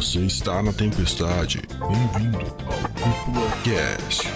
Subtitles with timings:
[0.00, 1.60] Você está na tempestade.
[1.78, 4.32] Bem-vindo ao Cúpula Cast.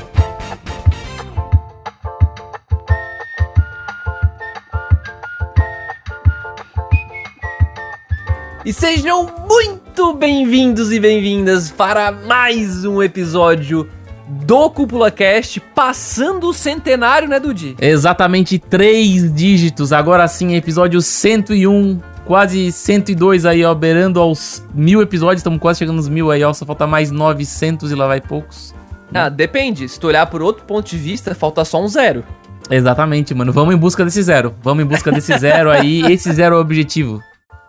[8.62, 13.88] E sejam muito bem-vindos e bem-vindas para mais um episódio
[14.28, 17.74] do Cúpula Cast, passando o centenário, né, Dudi?
[17.80, 25.40] Exatamente três dígitos, agora sim, episódio 101, quase 102 aí, ó, beirando aos mil episódios,
[25.40, 28.74] estamos quase chegando nos mil aí, ó, só falta mais 900 e lá vai poucos.
[29.12, 32.24] Ah, depende, se tu olhar por outro ponto de vista, falta só um zero.
[32.70, 36.54] Exatamente, mano, vamos em busca desse zero, vamos em busca desse zero aí, esse zero
[36.54, 37.22] é o objetivo.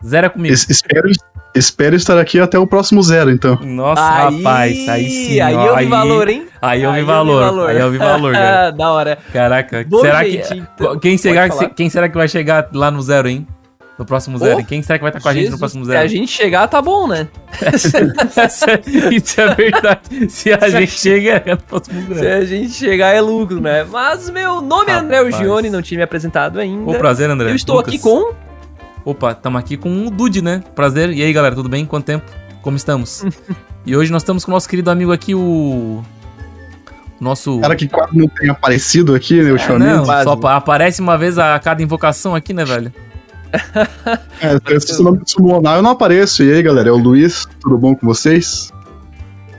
[0.04, 0.54] Zero é comigo.
[0.54, 1.10] Es- espero,
[1.54, 3.56] espero estar aqui até o próximo zero, então.
[3.62, 6.48] Nossa, rapaz, aí sim, Aí ó, eu vi valor, hein?
[6.62, 8.72] Aí eu vi valor, aí eu vi valor, cara.
[8.72, 9.18] da hora.
[9.34, 10.54] Caraca, Bom, será gente, que.
[10.76, 11.70] então, quem, será, falar.
[11.70, 13.46] quem será que vai chegar lá no zero, hein?
[13.98, 14.60] No próximo zero?
[14.60, 16.04] Oh, quem será que vai estar com a gente no Jesus, próximo Se zero?
[16.04, 17.28] a gente chegar, tá bom, né?
[19.16, 20.30] Isso é verdade.
[20.30, 22.42] Se a gente chega, é no próximo Se zero.
[22.42, 23.86] a gente chegar, é lucro, né?
[23.90, 25.32] Mas meu nome é André.
[25.32, 26.92] Gione, não tinha me apresentado ainda.
[26.92, 27.52] Ô, prazer, André.
[27.52, 27.94] Eu estou Lucas.
[27.94, 28.34] aqui com
[29.06, 30.64] Opa, estamos aqui com o Dude, né?
[30.74, 31.12] Prazer.
[31.12, 31.86] E aí, galera, tudo bem?
[31.86, 32.26] Quanto tempo?
[32.62, 33.24] Como estamos?
[33.86, 36.04] e hoje nós estamos com o nosso querido amigo aqui, o.
[37.22, 37.60] Nosso.
[37.60, 39.96] Cara que quase não tem aparecido aqui, né, É, ultimamente.
[39.96, 40.24] não, quase.
[40.26, 42.92] só apa- aparece uma vez a cada invocação aqui, né, velho?
[44.42, 46.44] É, se o nome do summonar, eu não apareço.
[46.44, 48.72] E aí, galera, é o Luiz, tudo bom com vocês?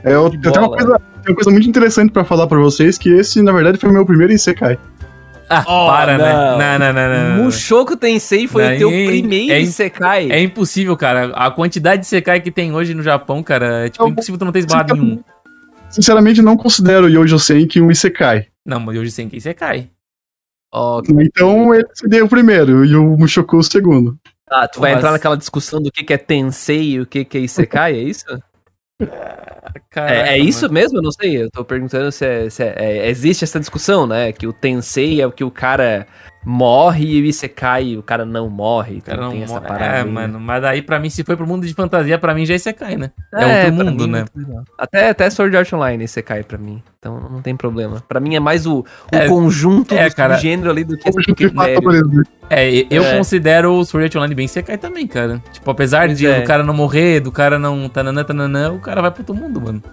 [0.03, 3.09] É, eu, eu tenho uma coisa, uma coisa muito interessante pra falar pra vocês, que
[3.09, 4.77] esse, na verdade, foi o meu primeiro Isekai.
[5.49, 6.33] Ah, Oh, para, né?
[6.33, 6.57] não.
[6.57, 7.37] Não, não, não, não.
[7.37, 7.43] não.
[7.45, 10.29] Mushoku Tensei foi Não, o teu é- primeiro é- Isekai.
[10.31, 11.31] É impossível, cara.
[11.33, 14.45] A quantidade de Sekai que tem hoje no Japão, cara, é tipo Eu- impossível tu
[14.45, 15.19] não ter esbarrado em um.
[15.89, 18.47] Sinceramente, não considero Yojo Senki um Isekai.
[18.65, 19.89] Não, mas hoje sem quem Sekai.
[20.71, 24.17] Ó, Então, ele seria o primeiro e o Mushoku o segundo.
[24.45, 27.23] tá, tu vai Mas- entrar naquela discussão do que, que é Tensei e o que,
[27.25, 28.25] que é Isekai, é isso?
[29.89, 30.73] Caraca, é, é isso mano.
[30.73, 30.97] mesmo?
[30.97, 31.41] Eu não sei.
[31.43, 34.31] Eu tô perguntando se, é, se é- é- existe essa discussão, né?
[34.31, 36.07] Que o Tensei é o que o cara
[36.47, 38.99] morre e o Isekai o cara não morre.
[38.99, 39.85] O cara Então não tem essa mo- parada.
[39.85, 40.11] É, aí, né?
[40.11, 42.57] mano, mas daí pra mim, se foi pro mundo de fantasia, pra mim já é
[42.57, 43.11] Sekai, né?
[43.33, 44.25] É, outro pra mundo, mim, né?
[44.35, 44.63] não.
[44.77, 46.81] Até, até Sword Art Online Isekai pra mim.
[46.99, 48.01] Então não tem problema.
[48.07, 50.37] Pra mim é mais o, o É, conjunto é, do cara.
[50.37, 52.23] gênero ali do que esse critério.
[52.49, 53.17] É, eu É.
[53.17, 55.41] considero o Sword Art Online bem Sekai também, cara.
[55.51, 56.39] Tipo, apesar Pois de é.
[56.39, 59.59] o cara não morrer, do cara não tananã, tananã, o cara vai pro outro mundo,
[59.61, 59.83] mano.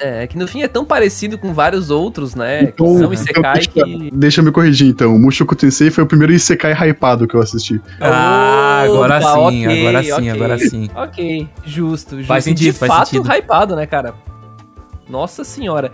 [0.00, 2.58] É, que no fim é tão parecido com vários outros, né?
[2.66, 4.10] que Então, são então Isekai deixa, que.
[4.12, 5.14] deixa eu me corrigir, então.
[5.14, 7.80] O Mushoku Tensei foi o primeiro Isekai hypado que eu assisti.
[8.00, 10.30] Ah, agora Opa, sim, ok, agora sim, ok.
[10.30, 10.90] agora sim.
[10.94, 12.28] Ok, justo, justo.
[12.28, 13.32] Faz sentido, De faz fato, sentido.
[13.32, 14.14] hypado, né, cara?
[15.08, 15.90] Nossa senhora.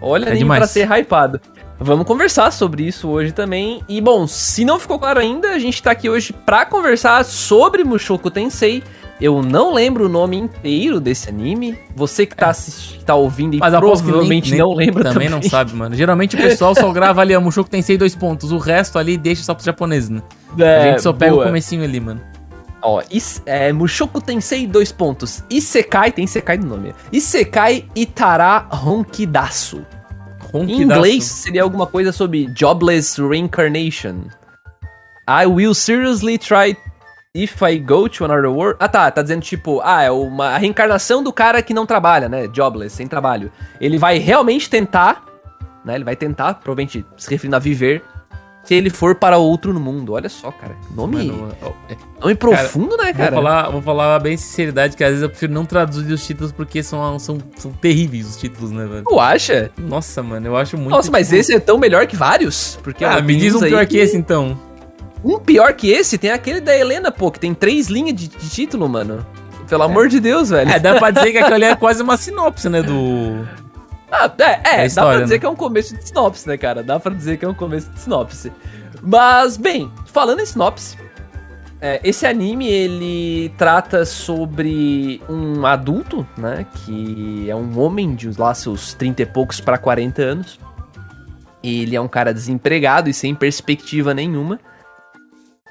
[0.00, 0.58] Olha É demais.
[0.58, 1.40] pra ser hypado.
[1.78, 3.82] Vamos conversar sobre isso hoje também.
[3.88, 7.84] E bom, se não ficou claro ainda, a gente tá aqui hoje pra conversar sobre
[7.84, 8.82] Mushoku Tensei.
[9.18, 11.78] Eu não lembro o nome inteiro desse anime.
[11.94, 15.28] Você que tá, assistindo, tá ouvindo e Mas provavelmente nem- não lembra Também também.
[15.30, 15.94] não sabe, mano.
[15.94, 18.52] Geralmente o pessoal só grava ali, ó, Mushoku tem seis dois pontos.
[18.52, 20.20] O resto ali deixa só pros japoneses, né?
[20.58, 21.44] a É, gente só pega boa.
[21.44, 22.20] o comecinho ali, mano.
[22.82, 25.42] Ó, is, é, Mushoku Tensei, dois pontos.
[25.48, 26.94] Isekai, tem Isekai no nome.
[27.10, 29.78] Isekai Itara Honkidasu.
[29.78, 30.82] Em Ronquidaço.
[30.82, 34.24] inglês seria alguma coisa sobre Jobless Reincarnation.
[35.28, 36.76] I will seriously try
[37.42, 38.76] if I go to another world.
[38.80, 42.28] Ah tá, tá dizendo tipo, ah, é uma a reencarnação do cara que não trabalha,
[42.28, 42.48] né?
[42.52, 43.50] Jobless, sem trabalho.
[43.80, 45.24] Ele vai realmente tentar,
[45.84, 45.94] né?
[45.94, 48.02] Ele vai tentar, provavelmente se referindo a viver,
[48.64, 50.14] se ele for para outro no mundo.
[50.14, 50.74] Olha só, cara.
[50.90, 51.54] Nome, Mano,
[51.88, 53.32] é, nome profundo, né, Vou cara?
[53.32, 56.82] falar, vou falar bem sinceridade que às vezes eu prefiro não traduzir os títulos porque
[56.82, 59.04] são, são, são terríveis os títulos, né, velho?
[59.04, 59.70] Tu acha?
[59.78, 60.90] Nossa, mano, eu acho muito.
[60.90, 62.76] Nossa, mas tipo, esse é tão melhor que vários?
[62.82, 64.58] Porque Ah, ó, me diz um pior que esse então.
[65.26, 68.48] Um pior que esse tem aquele da Helena, pô, que tem três linhas de, de
[68.48, 69.26] título, mano.
[69.68, 70.70] Pelo amor de Deus, velho.
[70.70, 73.44] É, dá pra dizer que ali é quase uma sinopse, né, do.
[74.10, 75.40] Ah, é, é, É a dá história, pra dizer né?
[75.40, 76.80] que é um começo de sinopse, né, cara?
[76.84, 78.52] Dá pra dizer que é um começo de sinopse.
[79.02, 80.96] Mas, bem, falando em sinopse,
[81.80, 88.54] é, esse anime, ele trata sobre um adulto, né, que é um homem de lá
[88.54, 90.60] seus 30 e poucos pra 40 anos.
[91.62, 94.60] Ele é um cara desempregado e sem perspectiva nenhuma.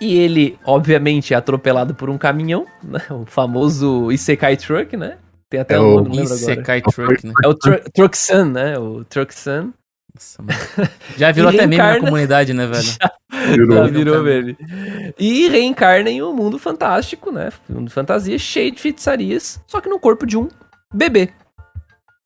[0.02, 5.18] E ele, obviamente, é atropelado por um caminhão, né, o famoso Isekai Truck, né?
[5.50, 6.52] Tem até É um o nome, não lembro agora.
[6.52, 7.34] Isekai Truck, né?
[7.44, 8.78] É o Tru Truck Sun, né?
[8.78, 9.72] O Truck Sun.
[10.14, 10.90] Nossa, mano.
[11.18, 12.88] Já virou até meme na reencarna- comunidade, né, velho?
[13.52, 13.78] Virou.
[13.78, 14.58] Já virou meme.
[15.20, 17.50] E reencarna em um mundo fantástico, né?
[17.70, 20.48] Um mundo de fantasia cheio de feitiçarias, só que no corpo de um
[20.94, 21.30] bebê.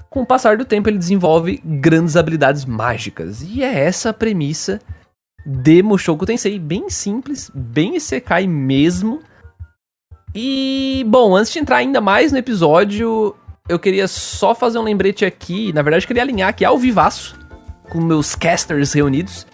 [0.10, 3.42] Com o passar do tempo, ele desenvolve grandes habilidades mágicas.
[3.44, 4.80] E é essa a premissa
[5.52, 6.60] de Mushoku Tensei.
[6.60, 9.20] Bem simples, bem Isekai mesmo.
[10.36, 13.36] E, bom, antes de entrar ainda mais no episódio,
[13.68, 15.74] eu queria só fazer um lembrete aqui.
[15.74, 17.36] Na verdade, eu queria alinhar aqui ao vivaço
[17.90, 19.48] com meus casters reunidos.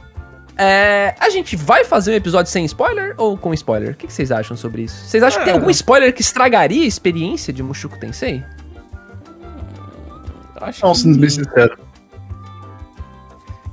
[0.57, 3.91] É, a gente vai fazer um episódio sem spoiler ou com spoiler?
[3.91, 5.05] O que, que vocês acham sobre isso?
[5.05, 5.57] Vocês acham que tem É.
[5.57, 8.43] algum spoiler que estragaria a experiência de Mushoku Tensei?
[10.61, 11.77] Acho Não, que- sendo bem sincero.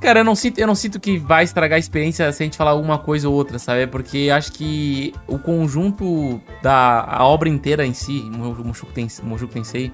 [0.03, 2.57] Cara, eu não, sinto, eu não sinto que vai estragar a experiência se a gente
[2.57, 3.87] falar uma coisa ou outra, sabe?
[3.87, 9.93] Porque acho que o conjunto da a obra inteira em si, Mushoku Tensei,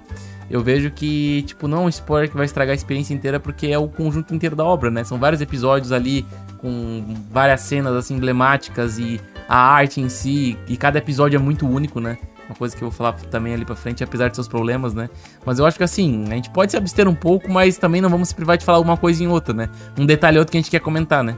[0.50, 3.66] eu vejo que, tipo, não é um spoiler que vai estragar a experiência inteira, porque
[3.66, 5.04] é o conjunto inteiro da obra, né?
[5.04, 6.24] São vários episódios ali
[6.56, 11.68] com várias cenas, assim, emblemáticas e a arte em si, e cada episódio é muito
[11.68, 12.16] único, né?
[12.48, 15.10] Uma coisa que eu vou falar também ali pra frente, apesar de seus problemas, né?
[15.44, 18.08] Mas eu acho que assim, a gente pode se abster um pouco, mas também não
[18.08, 19.68] vamos se privar de falar uma coisa em outra, né?
[19.98, 21.36] Um detalhe ou outro que a gente quer comentar, né?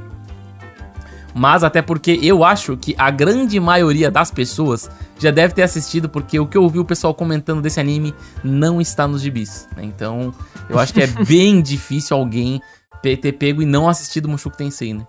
[1.34, 6.08] Mas até porque eu acho que a grande maioria das pessoas já deve ter assistido,
[6.08, 9.68] porque o que eu ouvi o pessoal comentando desse anime não está nos gibis.
[9.76, 9.84] né?
[9.84, 10.32] Então,
[10.68, 12.60] eu acho que é bem difícil alguém
[13.02, 15.06] ter pego e não assistido Mushoku Tensei, né?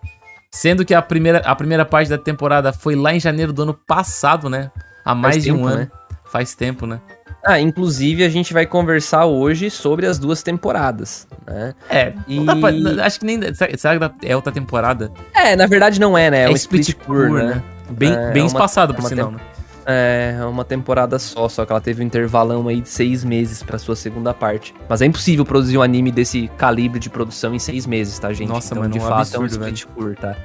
[0.54, 3.74] Sendo que a primeira, a primeira parte da temporada foi lá em janeiro do ano
[3.74, 4.70] passado, né?
[5.04, 5.78] Há mais de um ano.
[5.80, 5.92] né?
[6.26, 7.00] Faz tempo, né?
[7.44, 11.74] Ah, inclusive a gente vai conversar hoje sobre as duas temporadas, né?
[11.90, 13.40] É, E- pra- acho que nem.
[13.54, 15.12] Será, que é outra temporada?
[15.34, 16.44] É, na verdade não é, né?
[16.44, 17.64] É, um split split tour, tour, né?
[17.90, 19.40] Bem, É, bem é uma- espaçado, é por sinal, né?
[19.84, 23.64] É, é uma temporada só, só que ela teve um intervalão aí de seis meses
[23.64, 24.76] pra sua segunda parte.
[24.88, 28.48] Mas é impossível produzir um anime desse calibre de produção em seis meses, tá, gente?
[28.48, 30.36] Nossa, então, mano, de um fato, é um absurdo, split tour, tá?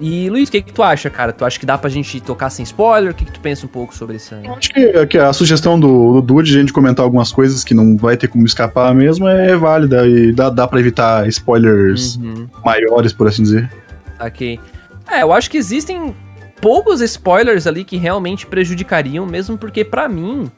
[0.00, 1.32] E, Luiz, o que, que tu acha, cara?
[1.32, 3.10] Tu acha que dá pra gente tocar sem spoiler?
[3.10, 4.34] O que, que tu pensa um pouco sobre isso?
[4.34, 7.64] Eu acho que, que a sugestão do, do Dude de a gente comentar algumas coisas
[7.64, 12.16] que não vai ter como escapar mesmo é válida e dá, dá pra evitar spoilers
[12.16, 12.46] Uhum.
[12.64, 13.68] maiores, por assim dizer.
[14.20, 14.60] Ok.
[15.10, 16.14] É, eu acho que existem
[16.60, 20.50] poucos spoilers ali que realmente prejudicariam, mesmo porque, pra mim,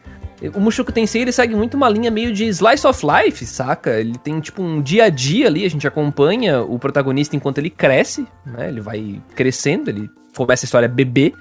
[0.49, 4.01] o Mushoku Tensei ele segue muito uma linha meio de slice of life, saca?
[4.01, 7.69] Ele tem tipo um dia a dia ali, a gente acompanha o protagonista enquanto ele
[7.69, 8.69] cresce, né?
[8.69, 11.35] Ele vai crescendo, ele começa a história bebê,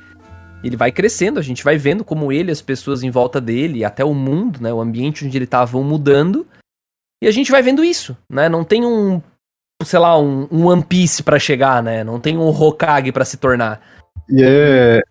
[0.63, 4.03] ele vai crescendo, a gente vai vendo como ele, as pessoas em volta dele, até
[4.03, 4.73] o mundo, né?
[4.73, 6.45] O ambiente onde ele tá vão mudando.
[7.21, 8.49] E a gente vai vendo isso, né?
[8.49, 9.21] Não tem um,
[9.83, 12.03] sei lá, um, um One Piece pra chegar, né?
[12.03, 13.81] Não tem um Hokage pra se tornar.
[14.29, 15.01] E é,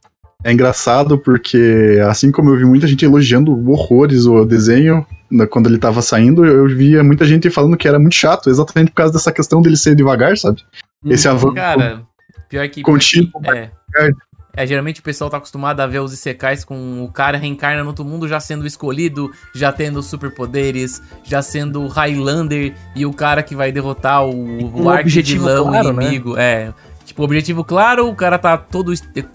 [0.44, 5.68] é engraçado porque, assim como eu vi muita gente elogiando horrores o desenho né, quando
[5.68, 9.12] ele tava saindo, eu via muita gente falando que era muito chato, exatamente por causa
[9.12, 10.64] dessa questão dele ser devagar, sabe?
[11.04, 11.54] Esse avanço.
[11.54, 12.02] Cara,
[12.48, 12.82] pior que.
[12.82, 14.10] Contínuo, pior que- é.
[14.56, 17.90] É, geralmente o pessoal tá acostumado a ver os Isekais com o cara reencarna no
[17.90, 23.54] outro mundo já sendo escolhido, já tendo superpoderes, já sendo Highlander e o cara que
[23.54, 26.06] vai derrotar o, um o objetivo claro, né?
[26.06, 26.36] inimigo.
[26.36, 26.74] É.
[27.18, 28.94] Tipo, objetivo claro, o cara tá todo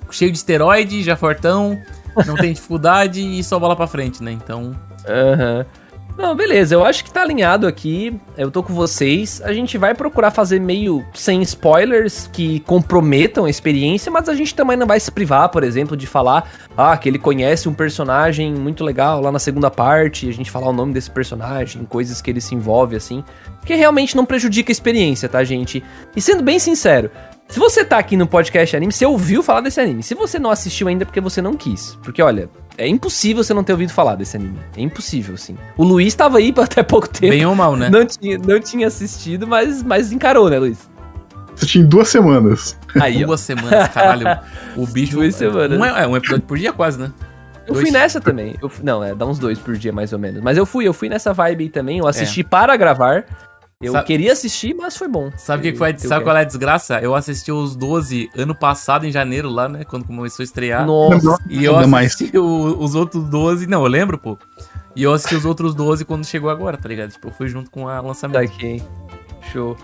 [0.09, 1.77] cheio de esteroide, já fortão,
[2.25, 4.31] não tem dificuldade e só bola pra frente, né?
[4.31, 4.73] Então.
[5.05, 5.65] Aham.
[6.17, 8.15] Não, beleza, eu acho que tá alinhado aqui.
[8.37, 9.41] Eu tô com vocês.
[9.43, 14.53] A gente vai procurar fazer meio sem spoilers que comprometam a experiência, mas a gente
[14.53, 18.53] também não vai se privar, por exemplo, de falar ah, que ele conhece um personagem
[18.53, 22.29] muito legal lá na segunda parte, a gente falar o nome desse personagem, coisas que
[22.29, 23.23] ele se envolve assim,
[23.65, 25.83] que realmente não prejudica a experiência, tá, gente?
[26.15, 27.09] E sendo bem sincero,
[27.53, 30.01] se você tá aqui no podcast anime, você ouviu falar desse anime.
[30.01, 31.95] Se você não assistiu ainda é porque você não quis.
[32.01, 34.57] Porque, olha, é impossível você não ter ouvido falar desse anime.
[34.75, 35.55] É impossível, sim.
[35.77, 37.29] O Luiz tava aí até pouco tempo.
[37.29, 37.91] Bem ou mal, né?
[37.91, 40.89] Não tinha, não tinha assistido, mas, mas encarou, né, Luiz?
[41.53, 42.75] Assisti em duas semanas.
[42.99, 43.23] Aí.
[43.23, 44.25] Duas semanas, caralho.
[44.75, 45.17] O bicho.
[45.17, 45.79] Duas semanas.
[45.79, 47.11] Um, é, é um episódio por dia, quase, né?
[47.67, 47.81] Eu Dois.
[47.85, 48.55] fui nessa também.
[48.63, 50.41] Eu não, é, dá uns dois por dia, mais ou menos.
[50.41, 51.99] Mas eu fui, eu fui nessa vibe aí também.
[51.99, 53.25] Eu assisti para gravar.
[53.83, 55.31] Eu Sabe- queria assistir, mas foi bom.
[55.37, 55.97] Sabe o que que foi?
[55.97, 56.99] Sabe qual é a desgraça?
[56.99, 59.83] Eu assisti os 12 ano passado, em janeiro, lá, né?
[59.83, 60.85] Quando começou a estrear.
[60.85, 61.37] Nossa.
[61.49, 63.67] E eu Ainda assisti o- os outros 12.
[63.67, 64.37] Não, eu lembro, pô.
[64.95, 67.11] E eu assisti os outros 12 quando chegou agora, tá ligado?
[67.11, 68.39] Tipo, eu fui junto com a lançamento.
[68.39, 68.81] Daqui.
[69.51, 69.75] Show.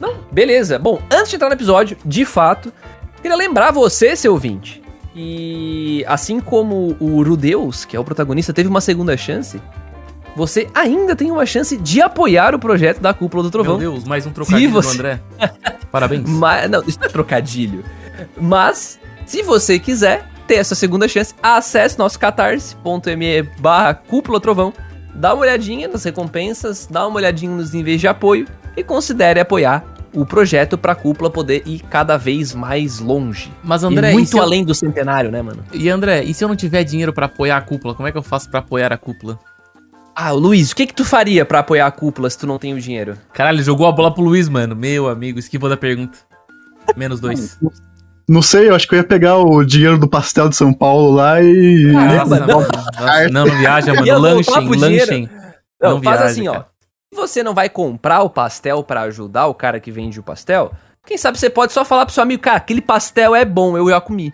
[0.00, 0.78] Não, beleza.
[0.78, 2.72] Bom, antes de entrar no episódio, de fato,
[3.22, 8.68] queria lembrar você, seu ouvinte, que assim como o Rudeus, que é o protagonista, teve
[8.68, 9.60] uma segunda chance,
[10.36, 13.78] você ainda tem uma chance de apoiar o projeto da Cúpula do Meu Trovão.
[13.78, 15.20] Deus, mais um trocadilho você- do André.
[15.90, 16.22] Parabéns.
[16.28, 17.84] Mas, não, isso não é trocadilho.
[18.40, 24.72] Mas, se você quiser ter essa segunda chance, acesse nosso catarse.me barra cúpula trovão,
[25.14, 29.84] dá uma olhadinha nas recompensas, dá uma olhadinha nos níveis de apoio e considere apoiar
[30.12, 33.50] o projeto pra cúpula poder ir cada vez mais longe.
[33.64, 35.64] Mas, André, e, muito eu- além do centenário, né, mano?
[35.72, 38.18] e André, e se eu não tiver dinheiro pra apoiar a cúpula, como é que
[38.18, 39.38] eu faço pra apoiar a cúpula?
[40.16, 42.72] Ah, Luiz, o que que tu faria pra apoiar a cúpula se tu não tem
[42.72, 43.18] o dinheiro?
[43.32, 44.76] Caralho, jogou a bola pro Luiz, mano.
[44.76, 46.18] Meu amigo, esquivou da pergunta.
[46.96, 47.58] Menos dois.
[48.26, 51.14] Não sei, eu acho que eu ia pegar o dinheiro do pastel de São Paulo
[51.14, 51.92] lá e.
[51.92, 54.18] Caramba, não, nossa, não, não viaja, mano.
[54.18, 55.30] Lanchem, lanchem.
[55.78, 56.52] Não, Não faz viaja, assim, ó.
[56.52, 56.66] cara.
[57.12, 60.72] Se você não vai comprar o pastel pra ajudar o cara que vende o pastel,
[61.06, 63.90] quem sabe você pode só falar pro seu amigo, cara, aquele pastel é bom, eu
[63.90, 64.32] já comi.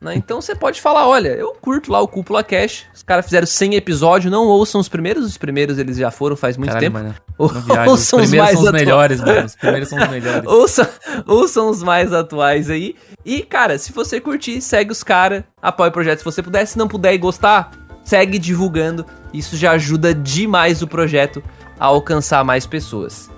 [0.00, 0.14] Né?
[0.14, 3.76] Então você pode falar, olha, eu curto lá o Cúpula Cash, os caras fizeram 100
[3.76, 6.98] episódios, não ouçam os primeiros, os primeiros eles já foram faz muito Caralho, tempo.
[6.98, 7.14] mano.
[7.38, 7.52] Os
[7.88, 8.72] Ouçam os primeiros mais são os atuais.
[8.84, 9.44] melhores, mano.
[9.46, 10.46] Os primeiros são os melhores.
[10.48, 10.88] Ouçam,
[11.26, 12.94] ouçam os mais atuais aí.
[13.26, 16.64] E, cara, se você curtir, segue os caras, apoia o projeto se você puder.
[16.66, 17.72] Se não puder e gostar,
[18.04, 19.04] segue divulgando.
[19.34, 21.42] Isso já ajuda demais o projeto
[21.78, 23.30] a alcançar mais pessoas.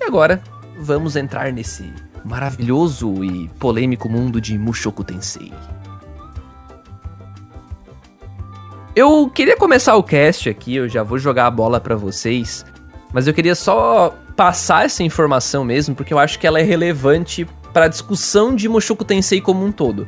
[0.00, 0.42] E agora,
[0.78, 1.92] vamos entrar nesse
[2.24, 5.52] maravilhoso e polêmico mundo de Mushoku Tensei.
[8.94, 12.64] Eu queria começar o cast aqui, eu já vou jogar a bola pra vocês,
[13.12, 17.46] mas eu queria só passar essa informação mesmo, porque eu acho que ela é relevante
[17.72, 20.06] pra discussão de Mushoku Tensei como um todo.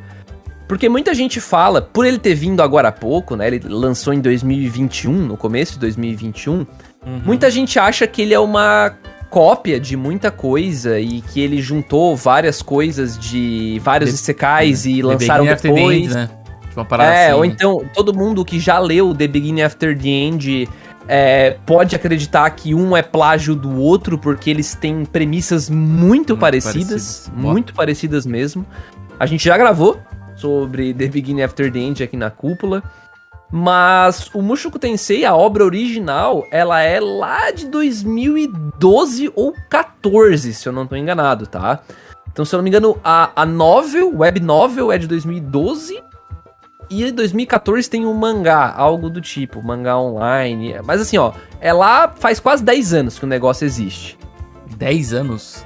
[0.67, 3.47] Porque muita gente fala, por ele ter vindo agora há pouco, né?
[3.47, 6.53] Ele lançou em 2021, no começo de 2021.
[6.53, 6.65] Uhum.
[7.23, 8.95] Muita gente acha que ele é uma
[9.29, 15.01] cópia de muita coisa e que ele juntou várias coisas de vários The- isekais e
[15.03, 16.05] lançaram depois.
[16.05, 16.29] End, né?
[16.75, 17.33] Tipo uma parada É, assim.
[17.37, 20.69] ou então todo mundo que já leu The Beginning After the End
[21.07, 26.37] é, pode acreditar que um é plágio do outro, porque eles têm premissas muito, Muito
[26.37, 26.79] parecidas,
[27.29, 27.31] parecidas.
[27.33, 28.65] muito parecidas mesmo.
[29.17, 29.97] A gente já gravou
[30.35, 32.83] sobre The Beginning After the End aqui na cúpula.
[33.51, 40.67] Mas o Mushoku Tensei, a obra original, ela é lá de 2012 ou 14, se
[40.67, 41.79] eu não tô enganado, tá?
[42.31, 46.03] Então, se eu não me engano, a, a novel, web novel é de 2012
[46.89, 50.75] e em 2014 tem um mangá, algo do tipo, mangá online.
[50.83, 54.17] Mas assim, ó, é lá faz quase 10 anos que o negócio existe.
[54.77, 55.65] 10 anos.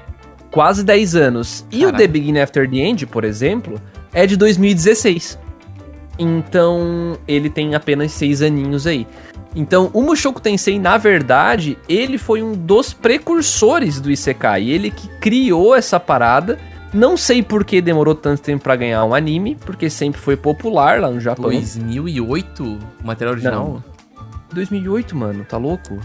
[0.52, 1.66] Quase 10 anos.
[1.72, 1.92] E o.
[1.92, 3.80] The Beginning After the End, por exemplo,
[4.14, 5.38] é de 2016.
[6.18, 9.08] Então, ele tem apenas 6 aninhos aí.
[9.56, 14.70] Então, o Mushoku Tensei, na verdade, ele foi um dos precursores do Isekai.
[14.70, 16.60] Ele que criou essa parada.
[16.94, 21.00] Não sei por que demorou tanto tempo pra ganhar um anime, porque sempre foi popular
[21.00, 21.52] lá no Japão.
[21.52, 22.64] 2008?
[22.64, 23.84] O material original?
[24.54, 26.00] 2008, mano, tá louco?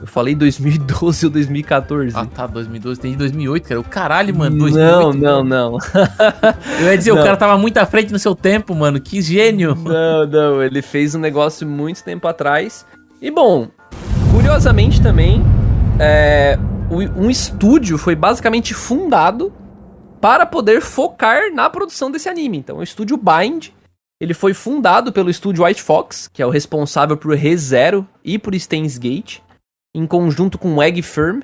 [0.00, 2.16] Eu falei 2012 ou 2014.
[2.16, 2.98] Ah, tá, 2012.
[2.98, 3.80] Tem de 2008, cara.
[3.80, 4.56] O caralho, mano.
[4.56, 5.18] não, 2008.
[5.18, 5.78] não, não.
[6.80, 7.20] Eu ia dizer, Não.
[7.20, 9.00] o cara tava muito à frente no seu tempo, mano.
[9.00, 9.76] Que gênio.
[9.76, 12.84] Não, não, ele fez um negócio muito tempo atrás.
[13.20, 13.68] E bom,
[14.32, 15.40] curiosamente também,
[16.00, 16.58] é,
[16.90, 19.52] um estúdio foi basicamente fundado
[20.22, 22.56] para poder focar na produção desse anime.
[22.56, 23.70] Então, o estúdio Bind,
[24.20, 28.56] ele foi fundado pelo estúdio White Fox, que é o responsável por ReZero e por
[28.56, 29.40] Steins Gate,
[29.92, 31.40] em conjunto com o Egg Firm,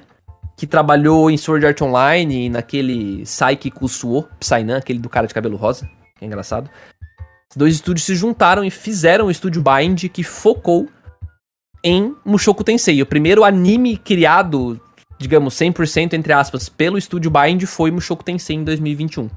[0.56, 5.34] que trabalhou em Sword Art Online e naquele Saiki Kusuo, Psynan, aquele do cara de
[5.34, 6.70] cabelo rosa, que é engraçado.
[7.50, 10.88] Os dois estúdios se juntaram e fizeram o estúdio Bind, que focou
[11.82, 13.02] em Mushoku Tensei.
[13.02, 14.80] O primeiro anime criado,
[15.18, 19.28] digamos, 100% entre aspas, pelo estúdio Bind foi Mushoku Tensei em 2021.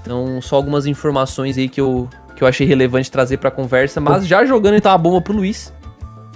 [0.00, 4.26] Então, só algumas informações aí que eu, que eu achei relevante trazer pra conversa, mas
[4.26, 5.72] já jogando então a bomba pro Luiz,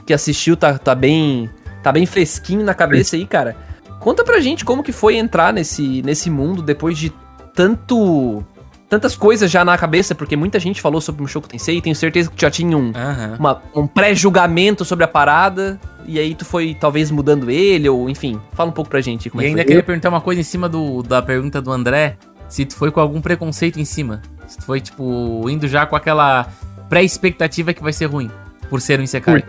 [0.04, 1.48] que assistiu, tá, tá bem
[1.82, 3.56] tá bem fresquinho na cabeça aí, cara.
[4.00, 7.12] Conta pra gente como que foi entrar nesse, nesse mundo depois de
[7.54, 8.44] tanto
[8.90, 12.36] tantas coisas já na cabeça, porque muita gente falou sobre Mushoku Tensei, tenho certeza que
[12.36, 12.92] tu já tinha um,
[13.38, 18.38] uma- um pré-julgamento sobre a parada, e aí tu foi talvez mudando ele, ou enfim,
[18.52, 19.66] fala um pouco pra gente como E é que ainda foi.
[19.68, 22.16] queria perguntar uma coisa em cima do, da pergunta do André.
[22.48, 24.20] Se tu foi com algum preconceito em cima.
[24.48, 26.48] Se tu foi, tipo, indo já com aquela
[26.88, 28.28] pré-expectativa que vai ser ruim.
[28.68, 29.44] Por ser um Isekai.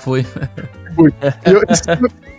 [0.00, 0.26] Foi.
[0.98, 1.82] E eu, esse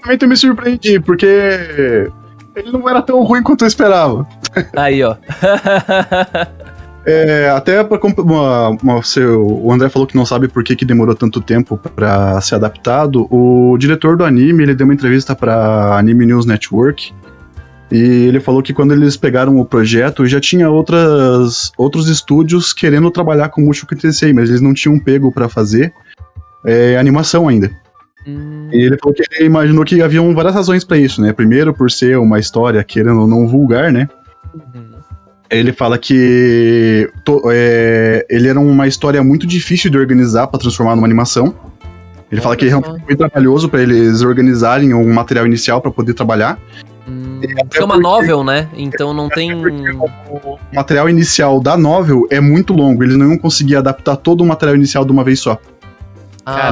[0.04, 2.10] momento eu me surpreendi, porque
[2.60, 4.28] ele não era tão ruim quanto eu esperava.
[4.76, 5.16] Aí, ó.
[7.10, 7.82] É, até
[9.02, 12.56] seu- o André falou que não sabe por que, que demorou tanto tempo pra ser
[12.56, 13.26] adaptado.
[13.34, 17.14] O diretor do anime, ele deu uma entrevista pra Anime News Network.
[17.90, 23.10] E ele falou que quando eles pegaram o projeto, já tinha outras, outros estúdios querendo
[23.10, 25.94] trabalhar com Mushoku Tensei, mas eles não tinham pego pra fazer
[26.66, 27.72] é, animação ainda.
[28.28, 31.32] Hum, E ele falou que ele imaginou que haviam várias razões pra isso, né?
[31.32, 34.10] Primeiro, por ser uma história, querendo ou não, vulgar, né?
[34.54, 34.86] uhum.
[35.50, 40.94] Ele fala que to- é, ele era uma história muito difícil de organizar pra transformar
[40.96, 41.56] numa animação.
[42.30, 46.60] Ele fala que realmente foi trabalhoso pra eles organizarem um material inicial pra poder trabalhar.
[47.08, 48.68] Hum, é uma porque- novel, né?
[48.76, 49.54] Então não tem.
[49.56, 54.46] O material inicial da novel é muito longo, eles não iam conseguir adaptar todo o
[54.46, 55.58] material inicial de uma vez só.
[56.46, 56.70] Ah,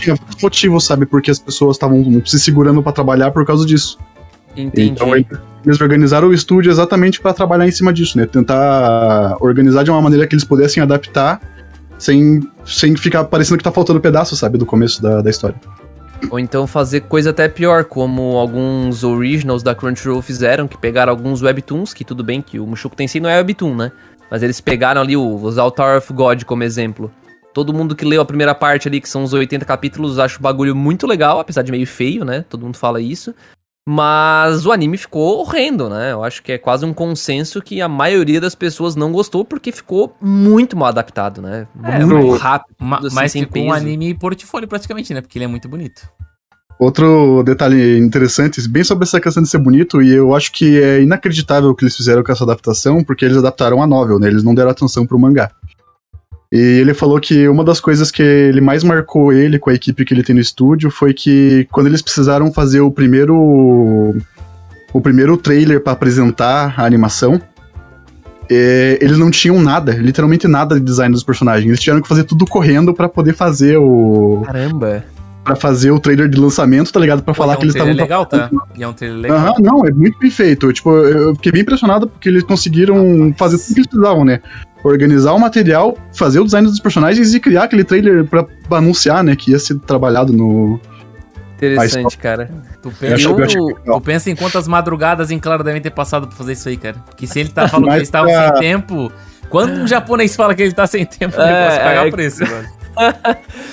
[0.00, 3.98] Tinha motivo, sabe, porque as pessoas estavam se segurando pra trabalhar por causa disso.
[4.56, 4.90] entendi.
[4.90, 5.26] Então ele,
[5.64, 8.26] eles organizaram o estúdio exatamente para trabalhar em cima disso, né?
[8.26, 11.40] Tentar organizar de uma maneira que eles pudessem adaptar
[11.98, 15.56] sem, sem ficar parecendo que tá faltando pedaço, sabe, do começo da, da história.
[16.30, 21.42] Ou então fazer coisa até pior, como alguns originals da Crunchyroll fizeram, que pegaram alguns
[21.42, 23.92] webtoons, que tudo bem que o Mushoku Tensei não é webtoon, né?
[24.30, 27.10] Mas eles pegaram ali o, os Altar of God como exemplo.
[27.52, 30.42] Todo mundo que leu a primeira parte ali, que são os 80 capítulos, acha o
[30.42, 32.44] bagulho muito legal, apesar de meio feio, né?
[32.48, 33.34] Todo mundo fala isso.
[33.88, 36.12] Mas o anime ficou horrendo, né?
[36.12, 39.72] Eu acho que é quase um consenso que a maioria das pessoas não gostou porque
[39.72, 41.66] ficou muito mal adaptado, né?
[41.82, 42.76] É, muito rápido.
[42.78, 43.76] Ma- assim, mas sem ficou um peso.
[43.76, 45.20] anime portfólio praticamente, né?
[45.20, 46.08] Porque ele é muito bonito.
[46.78, 51.02] Outro detalhe interessante, bem sobre essa questão de ser bonito, e eu acho que é
[51.02, 54.28] inacreditável o que eles fizeram com essa adaptação, porque eles adaptaram a novel, né?
[54.28, 55.50] Eles não deram atenção pro mangá.
[56.52, 60.04] E ele falou que uma das coisas que ele mais marcou ele com a equipe
[60.04, 64.16] que ele tem no estúdio foi que quando eles precisaram fazer o primeiro
[64.92, 67.40] o primeiro trailer para apresentar a animação,
[68.50, 71.68] é, eles não tinham nada, literalmente nada de design dos personagens.
[71.68, 75.04] Eles tiveram que fazer tudo correndo para poder fazer o Caramba.
[75.50, 77.22] Para fazer o trailer de lançamento, tá ligado?
[77.22, 78.48] Pra falar é que um eles estavam legal, tá?
[78.76, 79.38] E é um trailer legal.
[79.38, 80.72] Aham, não, é muito bem feito.
[80.72, 82.96] Tipo, eu fiquei bem impressionado porque eles conseguiram
[83.30, 83.36] Rapaz.
[83.38, 84.40] fazer tudo que eles precisavam, né?
[84.84, 89.22] Organizar o material, fazer o design dos personagens e criar aquele trailer pra, pra anunciar,
[89.24, 89.34] né?
[89.34, 90.80] Que ia ser trabalhado no.
[91.56, 92.50] Interessante, cara.
[92.82, 94.00] Tu Eu pensa, acho, eu Eu- legal.
[94.00, 96.96] tu pensa em quantas madrugadas em claro devem ter passado pra fazer isso aí, cara.
[97.16, 99.12] Que se ele tá falando que eles estavam pra- sem tempo.
[99.50, 102.40] Quando um japonês fala que ele tá sem tempo, o É, negócio paga é- preço,
[102.48, 102.68] mano.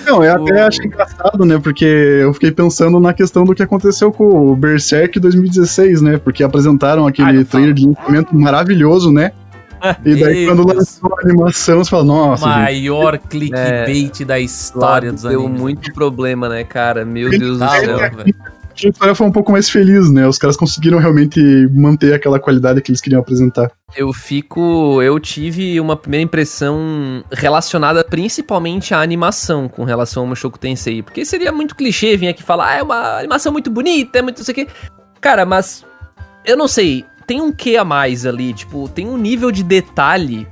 [0.06, 1.58] Não, eu até O- achei engraçado, né?
[1.58, 6.18] Porque eu fiquei pensando na questão do que aconteceu com o Berserk 2016, né?
[6.18, 9.32] Porque apresentaram Ah, aquele não trailer de lançamento maravilhoso, né?
[10.04, 10.78] E daí quando Deus.
[10.78, 12.56] lançou a animação, você fala, nossa, gente.
[12.58, 15.60] Maior clickbait da história dos Deu animes.
[15.60, 17.04] muito problema, né, cara?
[17.04, 17.98] Meu Deus do céu.
[17.98, 18.34] velho.
[18.86, 20.26] A história foi um pouco mais feliz, né?
[20.26, 21.40] Os caras conseguiram realmente
[21.72, 23.70] manter aquela qualidade que eles queriam apresentar.
[23.96, 25.02] Eu fico.
[25.02, 31.02] Eu tive uma primeira impressão relacionada principalmente à animação com relação ao Mushoku Tensei.
[31.02, 34.38] Porque seria muito clichê vir aqui falar, ah, é uma animação muito bonita, é muito
[34.38, 34.68] não sei o quê.
[35.20, 35.84] Cara, mas.
[36.44, 37.04] Eu não sei.
[37.26, 38.54] Tem um quê a mais ali?
[38.54, 40.46] Tipo, tem um nível de detalhe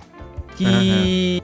[0.56, 1.42] que.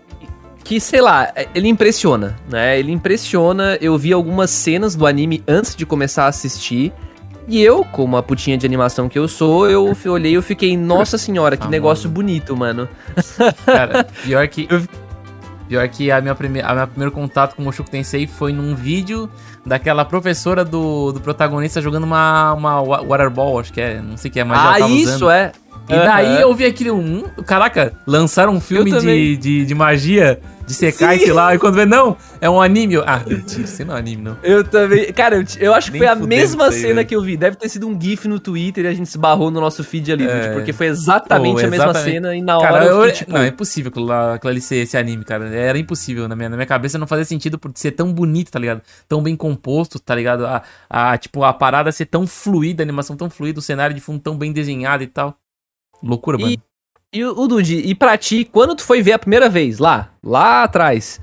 [0.65, 2.79] Que, sei lá, ele impressiona, né?
[2.79, 3.77] Ele impressiona.
[3.81, 6.93] Eu vi algumas cenas do anime antes de começar a assistir.
[7.49, 11.19] E eu, como a putinha de animação que eu sou, eu olhei e fiquei, nossa
[11.19, 11.73] senhora, que Famoso.
[11.73, 12.89] negócio bonito, mano.
[13.67, 14.69] Cara, pior que.
[15.69, 16.61] Pior que a minha, prime...
[16.61, 19.29] a minha primeiro contato com o Mushoku Tensei foi num vídeo
[19.65, 24.31] daquela professora do, do protagonista jogando uma, uma wa- waterball, acho que é, não sei
[24.31, 25.31] o que é, mas ela ah, tava isso usando.
[25.31, 25.53] é.
[25.89, 27.25] E daí eu vi aquele um.
[27.45, 30.41] Caraca, lançaram um filme de, de, de magia,
[30.73, 32.95] de secar, sei lá, e quando vê, não, é um anime.
[32.95, 34.37] Eu, ah, mentira, isso não é anime, não.
[34.43, 35.13] Eu também.
[35.13, 37.07] Cara, eu, eu acho que Nem foi a mesma aí, cena velho.
[37.07, 37.37] que eu vi.
[37.37, 40.13] Deve ter sido um GIF no Twitter e a gente se barrou no nosso feed
[40.13, 40.53] ali, É.
[40.53, 42.13] porque foi exatamente Pô, a mesma exatamente.
[42.15, 44.51] cena e na hora Cara, eu eu, fiquei, tipo, não, é impossível aquilo, lá, aquilo
[44.51, 45.47] ali ser esse anime, cara.
[45.55, 46.27] Era impossível.
[46.29, 48.83] Na minha, na minha cabeça não fazia sentido por ser tão bonito, tá ligado?
[49.09, 50.47] Tão bem composto, tá ligado?
[50.47, 54.01] A, a, tipo, a parada ser tão fluida, a animação tão fluida, o cenário de
[54.01, 55.37] fundo tão bem desenhado e tal.
[56.03, 56.57] Loucura, E- mano.
[57.13, 60.63] E o Dude, e pra ti, quando tu foi ver a primeira vez, lá, lá
[60.65, 61.21] atrás,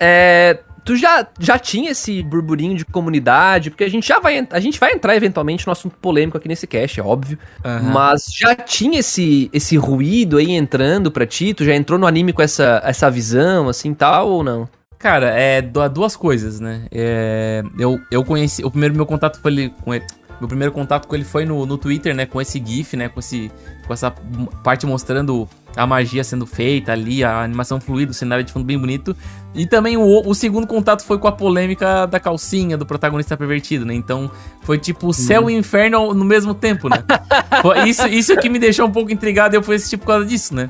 [0.00, 4.58] é, tu já, já tinha esse burburinho de comunidade, porque a gente já vai, a
[4.58, 7.92] gente vai entrar eventualmente no assunto polêmico aqui nesse cast, é óbvio, Aham.
[7.92, 12.32] mas já tinha esse, esse ruído aí entrando pra ti, tu já entrou no anime
[12.32, 14.66] com essa, essa visão, assim, tal, ou não?
[14.98, 16.86] Cara, é du- duas coisas, né?
[16.90, 18.64] É, eu, eu conheci.
[18.64, 20.04] O primeiro meu contato foi com ele.
[20.40, 22.26] Meu primeiro contato com ele foi no, no Twitter, né?
[22.26, 23.08] Com esse GIF, né?
[23.08, 23.50] Com, esse,
[23.86, 24.10] com essa
[24.62, 28.78] parte mostrando a magia sendo feita ali, a animação fluida, o cenário de fundo bem
[28.78, 29.16] bonito.
[29.54, 33.84] E também o, o segundo contato foi com a polêmica da calcinha do protagonista pervertido,
[33.84, 33.94] né?
[33.94, 34.30] Então
[34.62, 37.04] foi tipo céu e inferno no mesmo tempo, né?
[37.86, 40.54] Isso, isso que me deixou um pouco intrigado e eu fui assistir por causa disso,
[40.54, 40.68] né?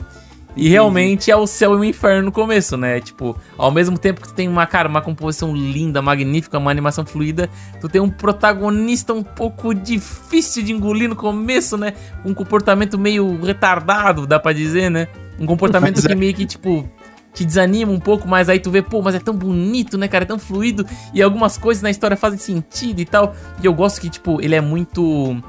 [0.59, 3.01] E realmente é o céu e o inferno no começo, né?
[3.01, 7.07] Tipo, ao mesmo tempo que tu tem uma, cara, uma composição linda, magnífica, uma animação
[7.07, 7.49] fluida,
[7.81, 11.93] tu tem um protagonista um pouco difícil de engolir no começo, né?
[12.25, 15.07] Um comportamento meio retardado, dá pra dizer, né?
[15.39, 16.89] Um comportamento Mas é- que meio que, tipo,
[17.33, 20.25] te desanima um pouco, mas aí tu vê, pô, mas é tão bonito, né, cara?
[20.25, 23.33] É tão fluido e algumas coisas na história fazem sentido e tal.
[23.63, 25.41] E eu gosto que, tipo, ele é muito.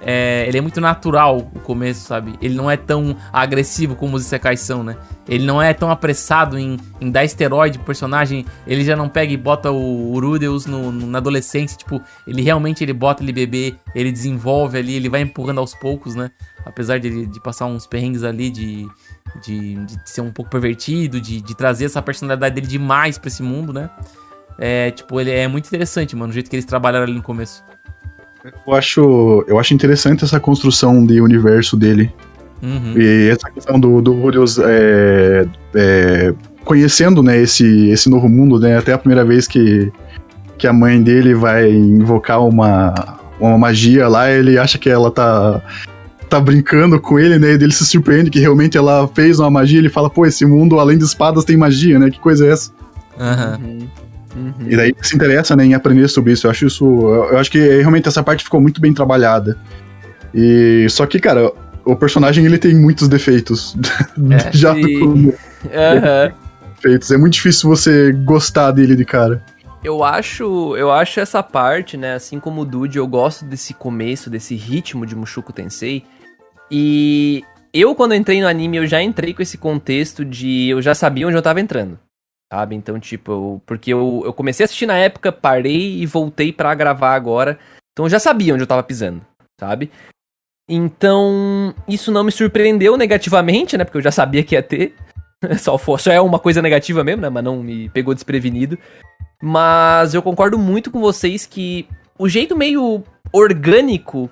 [0.00, 2.34] É, ele é muito natural o começo, sabe?
[2.40, 4.96] Ele não é tão agressivo como os Isekais são, né?
[5.28, 8.46] Ele não é tão apressado em, em dar esteroide pro personagem.
[8.66, 11.76] Ele já não pega e bota o Urudeus no, no- na adolescência.
[11.76, 16.14] Tipo, ele realmente ele bota ele bebê, ele desenvolve ali, ele vai empurrando aos poucos,
[16.14, 16.30] né?
[16.64, 18.86] Apesar de, de passar uns perrengues ali de,
[19.44, 23.42] de, de ser um pouco pervertido, de, de trazer essa personalidade dele demais pra esse
[23.42, 23.90] mundo, né?
[24.60, 27.62] É, tipo, ele é muito interessante, mano, o jeito que eles trabalharam ali no começo.
[28.66, 32.12] Eu acho, eu acho interessante essa construção de universo dele.
[32.62, 32.94] Uhum.
[32.96, 36.34] E essa questão do, do Rudeus é, é,
[36.64, 38.76] conhecendo né, esse, esse novo mundo, né?
[38.76, 39.92] Até a primeira vez que,
[40.56, 42.94] que a mãe dele vai invocar uma,
[43.40, 45.62] uma magia lá, ele acha que ela tá,
[46.28, 47.52] tá brincando com ele, né?
[47.52, 49.78] E ele se surpreende que realmente ela fez uma magia.
[49.78, 52.10] Ele fala, pô, esse mundo além de espadas tem magia, né?
[52.10, 52.72] Que coisa é essa?
[53.18, 53.60] Aham.
[53.62, 53.88] Uhum.
[54.36, 54.54] Uhum.
[54.66, 56.46] E daí se interessa né, em aprender sobre isso.
[56.46, 56.84] Eu acho isso.
[56.84, 59.56] Eu, eu acho que realmente essa parte ficou muito bem trabalhada.
[60.34, 61.50] E só que, cara,
[61.84, 63.76] o personagem ele tem muitos defeitos.
[64.30, 65.34] É, Já e- do
[65.72, 66.32] Aham.
[66.76, 67.10] defeitos.
[67.10, 69.42] É muito difícil você gostar dele de cara.
[69.82, 74.28] Eu acho, eu acho essa parte, né, assim como o Dude, eu gosto desse começo,
[74.28, 76.04] desse ritmo de Mushoku Tensei.
[76.70, 80.94] E eu quando entrei no anime, eu já entrei com esse contexto de eu já
[80.94, 81.98] sabia onde eu tava entrando.
[82.52, 82.74] Sabe?
[82.74, 86.74] Então, tipo, eu- porque eu, eu comecei a assistir na época, parei e voltei pra
[86.74, 87.58] gravar agora.
[87.92, 89.20] Então eu já sabia onde eu tava pisando,
[89.60, 89.90] sabe?
[90.68, 93.84] Então, isso não me surpreendeu negativamente, né?
[93.84, 94.94] Porque eu já sabia que ia ter.
[95.58, 97.28] Só, for, só é uma coisa negativa mesmo, né?
[97.28, 98.76] Mas não me pegou desprevenido.
[99.40, 104.28] Mas eu concordo muito com vocês que o jeito meio orgânico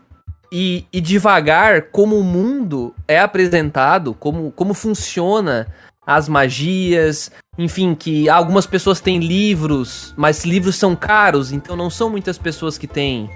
[0.52, 5.68] e, e devagar como o mundo é apresentado, como, como funciona
[6.06, 12.08] as magias, enfim, que algumas pessoas têm livros, mas livros são caros, então não são
[12.08, 13.28] muitas pessoas que têm.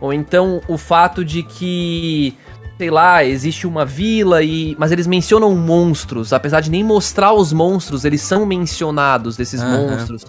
[0.00, 2.34] Ou então o fato de que,
[2.76, 4.74] sei lá, existe uma vila e.
[4.78, 9.90] Mas eles mencionam monstros, apesar de nem mostrar os monstros, eles são mencionados desses Aham.
[9.90, 10.26] monstros.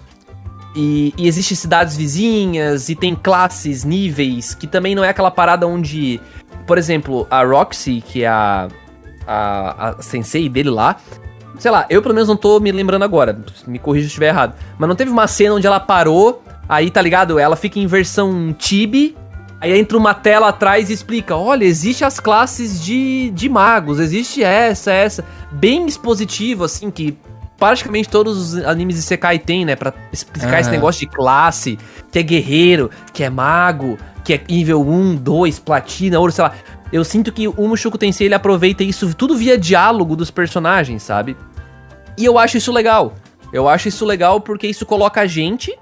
[0.76, 5.66] E, e existem cidades vizinhas, e tem classes, níveis, que também não é aquela parada
[5.66, 6.20] onde.
[6.66, 8.68] Por exemplo, a Roxy, que é a,
[9.26, 10.96] a, a sensei dele lá.
[11.58, 13.38] Sei lá, eu pelo menos não tô me lembrando agora.
[13.66, 14.54] Me corrija se estiver errado.
[14.78, 17.38] Mas não teve uma cena onde ela parou, aí tá ligado?
[17.38, 19.16] Ela fica em versão Tibi.
[19.60, 24.42] Aí entra uma tela atrás e explica: olha, existe as classes de, de magos, existe
[24.42, 25.24] essa, essa.
[25.50, 27.18] Bem expositivo, assim, que
[27.58, 29.74] praticamente todos os animes de Sekai tem, né?
[29.74, 30.76] Pra explicar esse Aham.
[30.76, 31.76] negócio de classe,
[32.12, 36.52] que é guerreiro, que é mago, que é nível 1, 2, platina, ouro, sei lá.
[36.90, 41.36] Eu sinto que o Mushoku Tensei ele aproveita isso tudo via diálogo dos personagens, sabe?
[42.18, 43.14] E eu acho isso legal.
[43.52, 45.72] Eu acho isso legal porque isso coloca a gente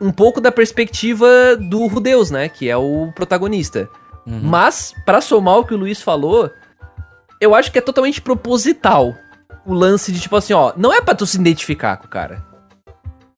[0.00, 2.48] um pouco da perspectiva do Rudeus, né?
[2.48, 3.88] Que é o protagonista.
[4.26, 4.40] Uhum.
[4.42, 6.50] Mas, pra somar o que o Luiz falou,
[7.40, 9.14] eu acho que é totalmente proposital
[9.66, 12.42] o lance de tipo assim, ó, não é pra tu se identificar com o cara.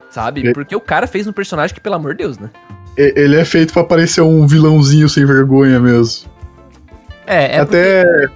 [0.09, 0.47] Sabe?
[0.47, 0.53] É.
[0.53, 2.49] Porque o cara fez um personagem que, pelo amor de Deus, né?
[2.97, 6.29] Ele é feito pra parecer um vilãozinho sem vergonha mesmo.
[7.27, 8.27] É, é até,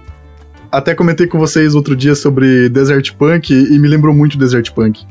[0.72, 5.04] até comentei com vocês outro dia sobre Desert Punk e me lembrou muito Desert Punk.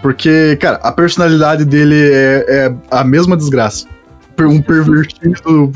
[0.00, 3.86] Porque, cara, a personalidade dele é, é a mesma desgraça.
[4.38, 5.70] Um pervertido,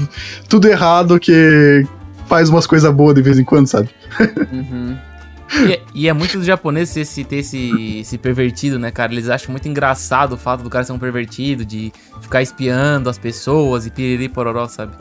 [0.48, 1.86] tudo errado que
[2.26, 3.90] faz umas coisas boas de vez em quando, sabe?
[4.50, 4.96] Uhum.
[5.66, 9.12] E é, e é muito dos japoneses esse, ter esse, esse pervertido, né, cara?
[9.12, 11.92] Eles acham muito engraçado o fato do cara ser um pervertido, de
[12.22, 14.92] ficar espiando as pessoas e piriri pororó, sabe?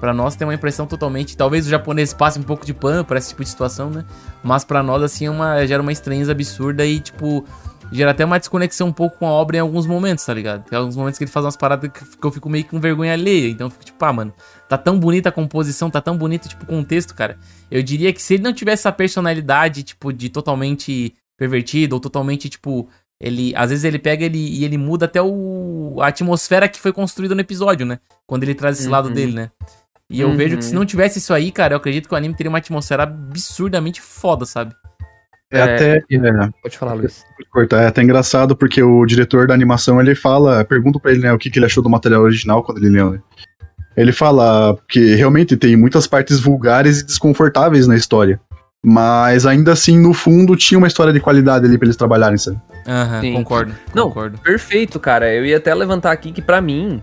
[0.00, 1.36] Pra nós tem uma impressão totalmente.
[1.36, 4.04] Talvez o japonês passe um pouco de pano pra esse tipo de situação, né?
[4.42, 7.44] Mas pra nós, assim, é uma, gera uma estranheza absurda e, tipo,
[7.92, 10.64] gera até uma desconexão um pouco com a obra em alguns momentos, tá ligado?
[10.64, 13.12] Tem alguns momentos que ele faz umas paradas que que eu fico meio com vergonha
[13.12, 13.50] alheia.
[13.50, 14.32] Então eu fico tipo, ah, mano,
[14.70, 17.38] tá tão bonita a composição, tá tão bonito, tipo, o contexto, cara.
[17.70, 22.48] Eu diria que se ele não tivesse essa personalidade, tipo, de totalmente pervertido, ou totalmente,
[22.48, 22.88] tipo,
[23.20, 23.52] ele.
[23.54, 27.34] Às vezes ele pega ele, e ele muda até o, a atmosfera que foi construída
[27.34, 27.98] no episódio, né?
[28.26, 28.92] Quando ele traz esse Uhum.
[28.92, 29.50] lado dele, né?
[30.10, 30.36] E eu Uhum.
[30.36, 32.58] vejo que se não tivesse isso aí, cara, eu acredito que o anime teria uma
[32.58, 34.74] atmosfera absurdamente foda, sabe?
[35.52, 35.62] É, É.
[35.62, 35.96] até.
[35.98, 37.24] É, Pode falar, Luiz.
[37.52, 41.32] Cortar, é até engraçado porque o diretor da animação ele fala, pergunta pra ele né,
[41.32, 43.12] o que, que ele achou do material original quando ele leu.
[43.12, 43.20] né?
[43.96, 48.40] Ele fala que realmente tem muitas partes vulgares e desconfortáveis na história.
[48.84, 52.58] Mas ainda assim, no fundo, tinha uma história de qualidade ali pra eles trabalharem, sabe?
[52.86, 53.32] Aham, Sim.
[53.34, 53.74] concordo.
[53.94, 54.38] Não, Concordo.
[54.38, 55.32] Perfeito, cara.
[55.34, 57.02] Eu ia até levantar aqui que, pra mim,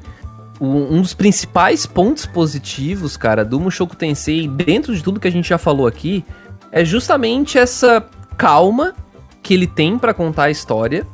[0.59, 5.47] um dos principais pontos positivos, cara, do Mushoku Tensei, dentro de tudo que a gente
[5.47, 6.25] já falou aqui,
[6.71, 8.05] é justamente essa
[8.37, 8.93] calma
[9.41, 11.05] que ele tem pra contar a história,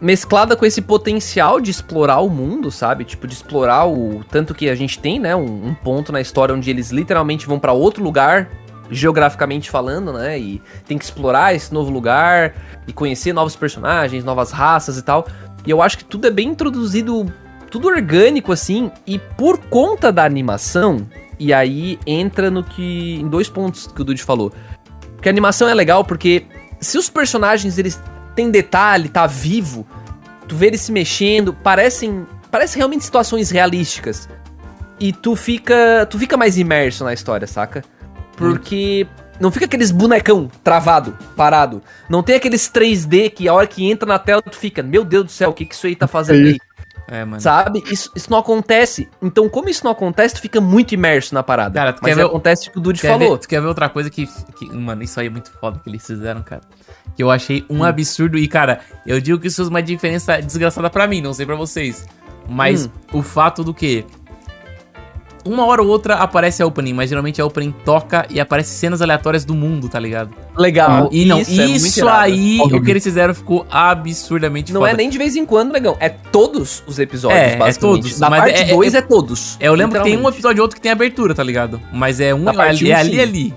[0.00, 3.04] mesclada com esse potencial de explorar o mundo, sabe?
[3.04, 6.54] Tipo, de explorar o tanto que a gente tem, né, um, um ponto na história
[6.54, 8.50] onde eles literalmente vão pra outro lugar,
[8.90, 10.38] geograficamente falando, né?
[10.38, 12.54] E tem que explorar esse novo lugar
[12.86, 15.26] e conhecer novos personagens, novas raças e tal.
[15.66, 17.32] E eu acho que tudo é bem introduzido,
[17.74, 21.04] tudo orgânico assim, e por conta da animação,
[21.40, 24.52] e aí entra no que em dois pontos que o Dude falou.
[25.20, 26.46] Que a animação é legal porque
[26.78, 28.00] se os personagens eles
[28.36, 29.84] têm detalhe, tá vivo,
[30.46, 34.28] tu vê eles se mexendo, parecem, parecem realmente situações realísticas.
[35.00, 37.82] e tu fica, tu fica mais imerso na história, saca?
[38.36, 39.04] Porque
[39.40, 41.82] não fica aqueles bonecão travado, parado.
[42.08, 45.24] Não tem aqueles 3D que a hora que entra na tela tu fica, meu Deus
[45.24, 46.58] do céu, o que que isso aí tá fazendo aí?
[47.08, 47.40] É, mano.
[47.40, 47.82] Sabe?
[47.90, 49.08] Isso, isso não acontece.
[49.20, 51.74] Então, como isso não acontece, tu fica muito imerso na parada.
[51.78, 53.32] Cara, tu Mas quer ver acontece o que o Dude falou.
[53.32, 55.90] ver, tu quer ver outra coisa que, que- Mano, isso aí é muito foda que
[55.90, 56.62] eles fizeram, cara.
[57.14, 58.38] Que eu achei um absurdo.
[58.38, 61.54] E, cara, eu digo que isso faz uma diferença desgraçada pra mim, não sei pra
[61.56, 62.06] vocês.
[62.48, 62.90] Mas Hum.
[63.18, 64.04] o fato do que.
[65.44, 69.02] Uma hora ou outra aparece a opening, mas geralmente a opening toca e aparece cenas
[69.02, 70.30] aleatórias do mundo, tá ligado?
[70.56, 71.08] Legal.
[71.12, 71.50] E não, é muito
[71.86, 72.18] isso, irado.
[72.22, 74.92] aí, o que eles fizeram ficou absurdamente Não foda.
[74.92, 75.96] é nem de vez em quando, negão.
[76.00, 78.02] É todos os episódios, É, é basicamente.
[78.02, 79.56] todos, Da mas parte é- 2 é- é, todos.
[79.60, 81.80] É, eu lembro que tem um episódio ou outro que tem abertura, tá ligado?
[81.92, 83.20] Mas é um ali, um, ali, sim.
[83.20, 83.54] ali.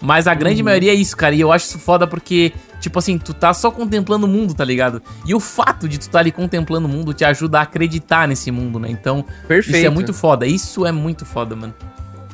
[0.00, 0.66] Mas a grande Uhum.
[0.66, 1.34] maioria é isso, cara.
[1.34, 4.64] E eu acho isso foda porque, tipo assim, tu tá só contemplando o mundo, tá
[4.64, 5.02] ligado?
[5.24, 8.50] E o fato de tu tá ali contemplando o mundo te ajuda a acreditar nesse
[8.50, 8.88] mundo, né?
[8.90, 9.76] Então, Perfeito.
[9.78, 10.46] isso é muito foda.
[10.46, 11.74] Isso é muito foda, mano.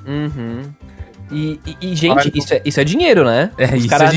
[0.07, 0.63] Uhum.
[1.31, 3.51] E, e- e, gente, Olha, isso é, isso é dinheiro, né?
[3.57, 4.17] É, os isso caras é.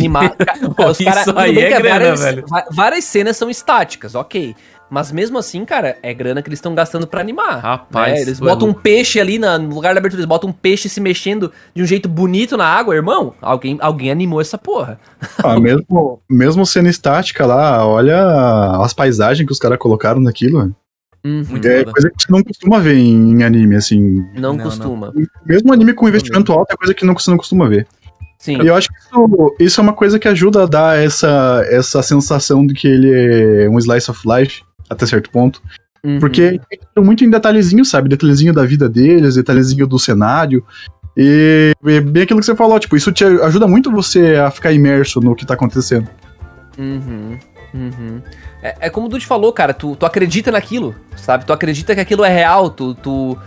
[0.75, 3.49] Pô, os cara, isso tudo aí bem é que é grana, várias, várias cenas são
[3.49, 4.53] estáticas, ok.
[4.95, 7.60] Mas mesmo assim, cara, é grana que eles estão gastando pra animar.
[7.60, 8.21] Rapaz, né?
[8.21, 10.88] Eles é botam um peixe ali na- no lugar da abertura, eles botam um peixe
[10.88, 13.34] se mexendo de um jeito bonito na água, irmão.
[13.41, 14.97] Alguém, alguém animou essa porra.
[15.43, 18.17] Ah, mesmo, mesmo cena estática lá, olha
[18.81, 20.60] as paisagens que os caras colocaram naquilo.
[20.60, 20.75] mano.
[21.25, 21.91] Muito É foda.
[21.91, 24.23] coisa que você não costuma ver em, em anime, assim.
[24.34, 25.12] Não, Não, costuma.
[25.45, 27.86] Mesmo anime com investimento alto é coisa que não, você não costuma ver.
[28.39, 28.62] Sim.
[28.62, 32.01] E eu acho que isso, isso é uma coisa que ajuda a dar essa, essa
[32.01, 35.61] sensação de que ele é um slice of life, até certo ponto.
[36.03, 36.19] Uhum.
[36.19, 36.59] Porque
[36.97, 38.09] muito em detalhezinho, sabe?
[38.09, 40.63] Detalhezinho da vida deles, detalhezinho do cenário.
[41.17, 45.19] E bem aquilo que você falou, tipo, isso te ajuda muito você a ficar imerso
[45.19, 46.09] no que tá acontecendo.
[46.77, 47.39] Uhum,
[47.73, 48.21] uhum.
[48.61, 51.45] É, é como o Dude falou, cara, tu, tu acredita naquilo, sabe?
[51.45, 53.37] Tu acredita que aquilo é real, tu, tu,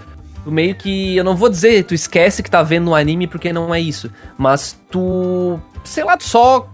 [0.43, 1.17] tu meio que.
[1.17, 4.11] Eu não vou dizer, tu esquece que tá vendo um anime porque não é isso.
[4.37, 5.61] Mas tu.
[5.85, 6.71] Sei lá, tu só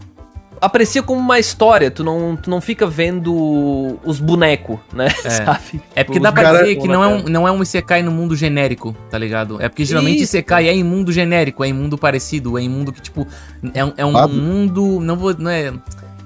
[0.65, 5.09] aprecia como uma história, tu não, tu não fica vendo os bonecos, né?
[5.25, 5.31] É.
[5.45, 5.81] Sabe?
[5.95, 8.03] É porque Os dá pra cara- dizer que não é, um, não é um Isekai
[8.03, 9.61] no mundo genérico, tá ligado?
[9.63, 10.37] É porque geralmente Isso.
[10.37, 13.27] Isekai é em mundo genérico, é em mundo parecido, é em mundo que, tipo,
[13.73, 14.29] é, um- é um Claro.
[14.33, 14.99] mundo.
[15.01, 15.35] Não vou.
[15.37, 15.73] Não é.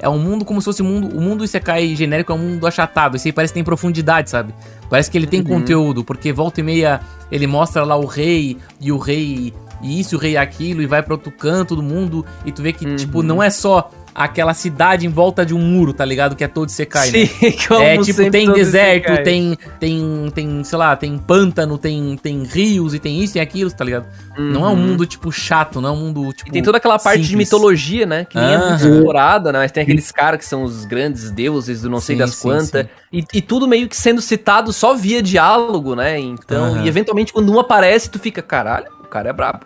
[0.01, 1.09] É um mundo como se fosse o mundo.
[1.17, 3.17] O mundo Isekai genérico é um mundo achatado.
[3.17, 4.55] Esse aí parece que tem profundidade, sabe?
[4.89, 5.47] Parece que ele tem Uhum.
[5.47, 7.01] conteúdo, porque volta e meia
[7.33, 9.53] ele mostra lá o rei e o rei.
[9.83, 12.73] E isso, o rei aquilo, e vai pra outro canto do mundo, e tu vê
[12.73, 12.97] que, Uhum.
[12.97, 16.35] tipo, não é só aquela cidade em volta de um muro, tá ligado?
[16.37, 17.27] Que é todo Isekai, né?
[17.27, 22.43] Sim, como É, tipo, tem deserto, tem, tem, tem, sei lá, tem pântano, tem, tem
[22.45, 24.07] rios e tem isso e aquilo, tá ligado?
[24.37, 24.77] Não é um Uhum.
[24.77, 26.49] mundo, tipo, chato, não é um mundo, tipo...
[26.49, 27.49] E tem toda aquela parte de simples.
[27.49, 28.25] mitologia, né?
[28.25, 29.59] Que nem é muito explorada, né?
[29.59, 32.87] Mas tem aqueles caras que são os grandes deuses do não sei Sim, das quantas.
[33.13, 36.19] E, e tudo meio que sendo citado só via diálogo, né?
[36.19, 36.85] Então, Aham.
[36.85, 39.61] e eventualmente quando um aparece, tu fica, caralho, o cara é brabo.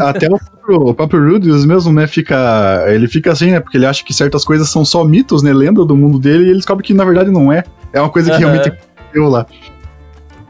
[0.00, 2.84] Até o próprio, o próprio Rudius mesmo, né, fica.
[2.88, 3.60] Ele fica assim, né?
[3.60, 5.52] Porque ele acha que certas coisas são só mitos, né?
[5.52, 7.62] Lenda do mundo dele, e ele descobre que na verdade não é.
[7.92, 8.52] É uma coisa que Aham.
[8.52, 9.46] realmente aconteceu lá.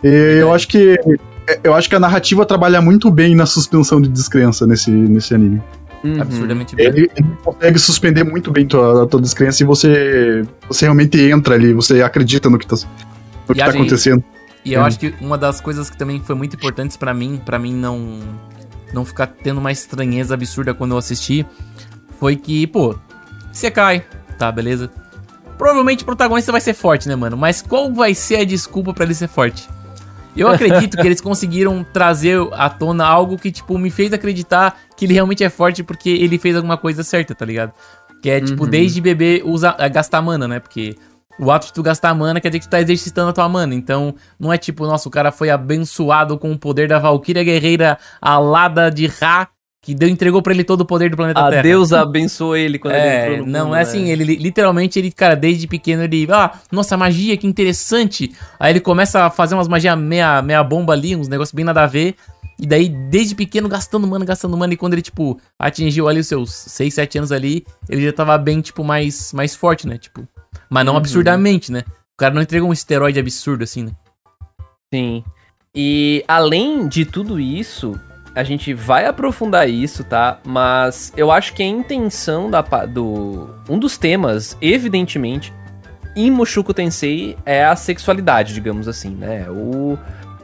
[0.02, 0.96] E eu acho que.
[1.62, 5.62] Eu acho que a narrativa trabalha muito bem na suspensão de descrença nesse, nesse anime.
[6.02, 6.20] Uhum.
[6.20, 6.86] Absurdamente bem.
[6.86, 11.72] Ele, ele consegue suspender muito bem tua, tua descrença e você, você realmente entra ali,
[11.72, 12.74] você acredita no que tá,
[13.48, 14.24] no que E tá a gente- acontecendo.
[14.64, 14.84] E eu Hum.
[14.84, 18.18] acho que uma das coisas que também foi muito importantes pra mim, pra mim não
[18.92, 21.44] não ficar tendo uma estranheza absurda quando eu assisti,
[22.18, 22.96] foi que, pô,
[23.52, 24.04] você cai,
[24.38, 24.90] tá, beleza?
[25.58, 27.36] Provavelmente o protagonista vai ser forte, né, mano?
[27.36, 29.68] Mas qual vai ser a desculpa pra ele ser forte?
[30.36, 35.06] Eu acredito que eles conseguiram trazer à tona algo que, tipo, me fez acreditar que
[35.06, 37.72] ele realmente é forte porque ele fez alguma coisa certa, tá ligado?
[38.22, 38.70] Que é, tipo, Uhum.
[38.70, 40.60] desde bebê usa, é, gastar mana, né?
[40.60, 40.96] Porque
[41.38, 43.74] o ato de tu gastar mana quer dizer que tu tá exercitando a tua mana.
[43.74, 47.98] Então, não é tipo, nossa, o cara foi abençoado com o poder da Valkyria Guerreira
[48.20, 49.48] alada de Ra,
[49.82, 51.62] que deu, entregou pra ele todo o poder do planeta A Terra.
[51.62, 53.82] Deus abençoe ele quando ele É, entrou no não mundo, é né?
[53.82, 58.32] assim, ele li- literalmente, ele, cara, desde pequeno ele, ah, nossa, magia, que interessante.
[58.58, 61.84] Aí ele começa a fazer umas magias meia, meia bomba ali, uns negócios bem nada
[61.84, 62.16] a ver.
[62.58, 64.72] E daí, desde pequeno, gastando mana, gastando mana.
[64.72, 68.36] E quando ele, tipo, atingiu ali os seus 6, 7 anos ali, ele já tava
[68.38, 69.98] bem, tipo, mais, mais forte, né?
[69.98, 70.26] Tipo,
[70.70, 70.98] mas não Uhum.
[70.98, 71.84] absurdamente, né?
[72.14, 73.92] O cara não entregou um esteroide absurdo assim, né?
[74.92, 75.24] Sim.
[75.74, 78.00] E além de tudo isso,
[78.34, 80.38] a gente vai aprofundar isso, tá?
[80.44, 83.50] Mas eu acho que a intenção da, do.
[83.68, 85.52] Um dos temas, evidentemente,
[86.14, 89.46] em Mushoku Tensei é a sexualidade, digamos assim, né?
[89.50, 89.98] O.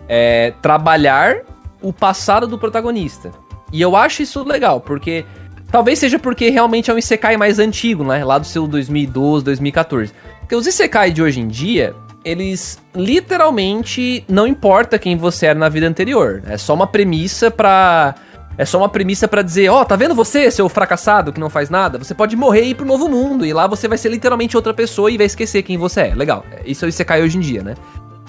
[0.09, 1.37] É, trabalhar
[1.81, 3.31] o passado do protagonista.
[3.73, 5.25] E eu acho isso legal, porque.
[5.73, 8.23] Talvez seja porque realmente é um Isekai mais antigo, né?
[8.23, 10.13] Lá do seu 2012, 2014.
[10.41, 15.71] Porque os Isekai de hoje em dia, eles literalmente não importa quem você era na
[15.71, 16.43] vida anterior.
[16.47, 18.15] É só uma premissa pra.
[18.59, 21.71] É só uma premissa pra dizer, ó, tá vendo você, seu fracassado que não faz
[21.71, 21.97] nada?
[21.97, 23.47] Você pode morrer e ir pro novo mundo.
[23.47, 26.15] E lá você vai ser literalmente outra pessoa e vai esquecer quem você é.
[26.15, 26.45] Legal.
[26.67, 27.77] Isso aí você cai hoje em dia, né?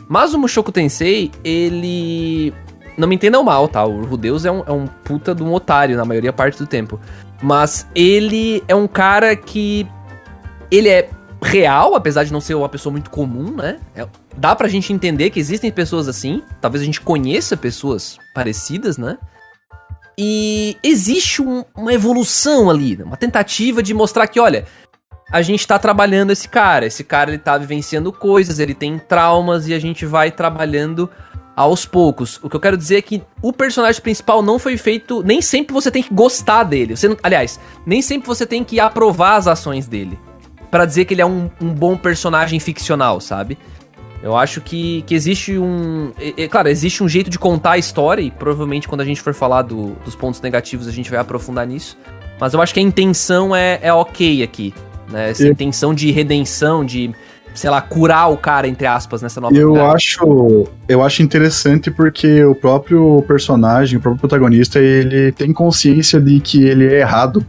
[0.07, 2.53] Mas o Mushoku Tensei, ele.
[2.97, 3.83] Não me entendam mal, tá?
[3.83, 6.99] O Rudeus é um, é um puta de um otário na maioria parte do tempo.
[7.43, 9.85] Mas ele é um cara que.
[10.71, 11.09] Ele é
[11.41, 13.79] real, apesar de não ser uma pessoa muito comum, né?
[13.93, 16.41] É, dá pra gente entender que existem pessoas assim.
[16.61, 19.17] Talvez a gente conheça pessoas parecidas, né?
[20.17, 23.03] E existe um- uma evolução ali, né?
[23.03, 24.65] uma tentativa de mostrar que, olha,
[25.31, 26.85] a gente tá trabalhando esse cara.
[26.85, 31.09] Esse cara ele tá vivenciando coisas, ele tem traumas e a gente vai trabalhando
[31.55, 32.39] aos poucos.
[32.41, 35.21] O que eu quero dizer é que o personagem principal não foi feito.
[35.23, 36.95] Nem sempre você tem que gostar dele.
[36.95, 40.17] Você não- aliás, nem sempre você tem que aprovar as ações dele.
[40.71, 43.57] Pra dizer que ele é um, um bom personagem ficcional, sabe?
[44.23, 46.11] Eu acho que, que existe um.
[46.17, 49.21] É, é, claro, existe um jeito de contar a história, e provavelmente quando a gente
[49.21, 51.97] for falar do- dos pontos negativos a gente vai aprofundar nisso.
[52.39, 54.73] Mas eu acho que a intenção é, é ok aqui.
[55.09, 55.29] Né?
[55.29, 57.13] Essa intenção de redenção, de,
[57.53, 62.43] sei lá, curar o cara, entre aspas, nessa nova Eu acho, eu acho interessante porque
[62.43, 67.45] o próprio personagem, o próprio protagonista, ele tem consciência de que ele é errado.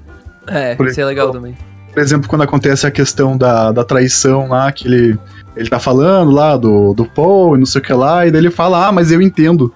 [0.47, 1.57] É, por isso é legal também.
[1.93, 5.19] Por exemplo, quando acontece a questão da, da traição lá, que ele,
[5.57, 8.41] ele tá falando lá do, do Paul e não sei o que lá, e daí
[8.41, 9.73] ele fala, ah, mas eu entendo.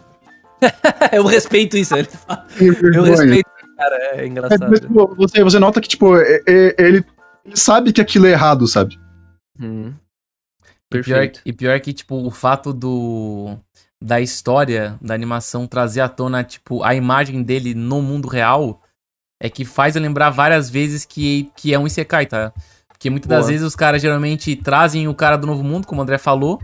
[1.13, 1.97] eu respeito isso.
[1.97, 4.67] Ele fala, Eu respeito, cara, é É, engraçado.
[4.69, 7.05] mas, tipo, você, você nota que, tipo, é- é- ele,
[7.45, 8.99] ele sabe que aquilo é errado, sabe?
[9.61, 9.93] Hum.
[10.91, 11.41] E pior, Perfeito.
[11.45, 13.57] e pior que, tipo, o fato do.
[14.01, 18.81] Da história, da animação trazer à tona, tipo, a imagem dele no mundo real
[19.43, 22.53] é que faz eu lembrar várias vezes que, que é um Isekai, tá?
[22.89, 23.49] Porque muitas das Boa.
[23.51, 26.61] vezes os caras geralmente trazem o cara do novo mundo, como o André falou.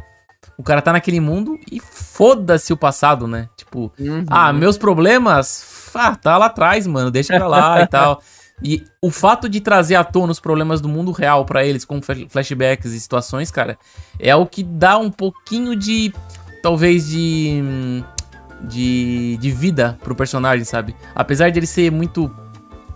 [0.56, 3.48] O cara tá naquele mundo e foda-se o passado, né?
[3.56, 4.24] Tipo, Uhum.
[4.30, 8.22] ah, meus problemas, ah, tá lá atrás, mano, deixa pra lá e tal.
[8.66, 12.00] E o fato de trazer à tona os problemas do mundo real pra eles, com
[12.00, 13.76] flash- flashbacks e situações, cara,
[14.18, 16.10] é o que dá um pouquinho de,
[16.62, 17.62] talvez, de,
[18.62, 20.96] de, de vida pro personagem, sabe?
[21.14, 22.34] Apesar de ele ser muito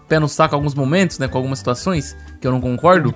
[0.08, 3.14] pé no saco em alguns momentos, né, com algumas situações, que eu não concordo,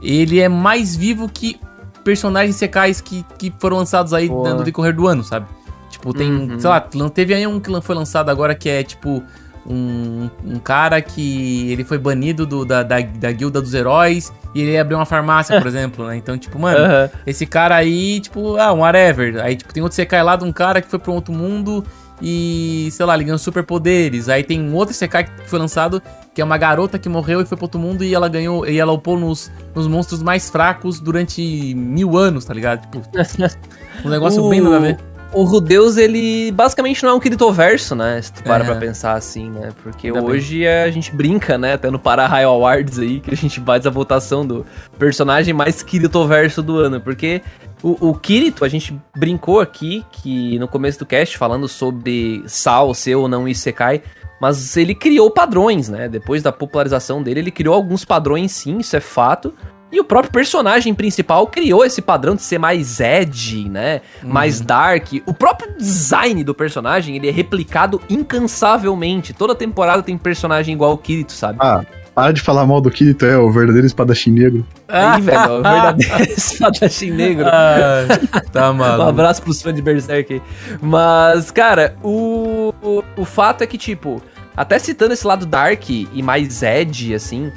[0.00, 1.60] ele é mais vivo que
[2.04, 5.46] personagens secais que, que foram lançados aí no decorrer do ano, sabe?
[5.90, 6.60] Tipo, tem, Uhum.
[6.60, 6.80] sei lá,
[7.12, 9.20] teve aí um que foi lançado agora que é tipo
[9.68, 14.62] um, um cara que ele foi banido do, da, da, da guilda dos heróis e
[14.62, 16.16] ele abriu uma farmácia, por exemplo, né?
[16.16, 17.10] Então, tipo, mano, Aham.
[17.26, 19.42] esse cara aí, tipo, ah, um whatever.
[19.42, 21.84] Aí, tipo, tem outro Sekai lá de um cara que foi pra um outro mundo
[22.20, 24.28] e, sei lá, ele ganhou superpoderes.
[24.28, 26.02] Aí tem um outro Sekai que foi lançado,
[26.34, 28.78] que é uma garota que morreu e foi pra outro mundo e ela ganhou, e
[28.78, 32.82] ela upou nos, nos monstros mais fracos durante mil anos, tá ligado?
[32.82, 33.02] Tipo,
[34.04, 34.98] um negócio O- bem nada a ver.
[35.30, 38.20] O Rudeus, ele basicamente não é um Kiritoverso, né?
[38.22, 38.66] Se tu para É.
[38.66, 39.70] pra pensar assim, né?
[39.82, 40.30] Porque Ainda bem.
[40.30, 41.74] hoje é- a gente brinca, né?
[41.74, 44.64] Até no Para Raio Awards aí, que a gente faz a votação do
[44.98, 46.98] personagem mais Kiritoverso do ano.
[46.98, 47.42] Porque
[47.82, 52.94] o, o Kirito, a gente brincou aqui, que no começo do cast, falando sobre Sal
[52.94, 54.00] ser ou não Isekai,
[54.40, 56.08] mas ele criou padrões, né?
[56.08, 59.52] Depois da popularização dele, ele criou alguns padrões sim, isso é fato.
[59.90, 64.02] E o próprio personagem principal criou esse padrão de ser mais edgy, né?
[64.22, 65.14] Mais dark.
[65.24, 69.32] O próprio design do personagem, ele é replicado incansavelmente.
[69.32, 71.58] Toda temporada tem personagem igual o Kirito, sabe?
[71.60, 71.82] Ah,
[72.14, 74.66] para de falar mal do Kirito, é o verdadeiro espadachim negro.
[74.88, 77.46] Aí, velho, é o verdadeiro espadachim negro.
[77.46, 78.04] Ah,
[78.52, 79.08] tá Um maluco.
[79.08, 80.42] abraço pros fãs de Berserk aí.
[80.82, 84.20] Mas, cara, o, o, o fato é que, tipo,
[84.56, 87.50] até citando esse lado dark e mais edgy, assim,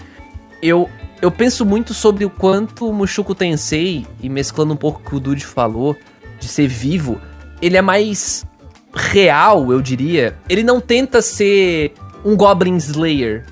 [0.62, 0.90] eu,
[1.22, 5.16] eu penso muito sobre o quanto o Mushoku Tensei, e mesclando um pouco o que
[5.16, 5.96] o Dude falou,
[6.40, 7.20] de ser vivo,
[7.62, 8.46] ele é mais
[8.94, 10.36] real, eu diria.
[10.50, 11.94] Ele não tenta ser
[12.26, 13.46] um Goblin Slayer,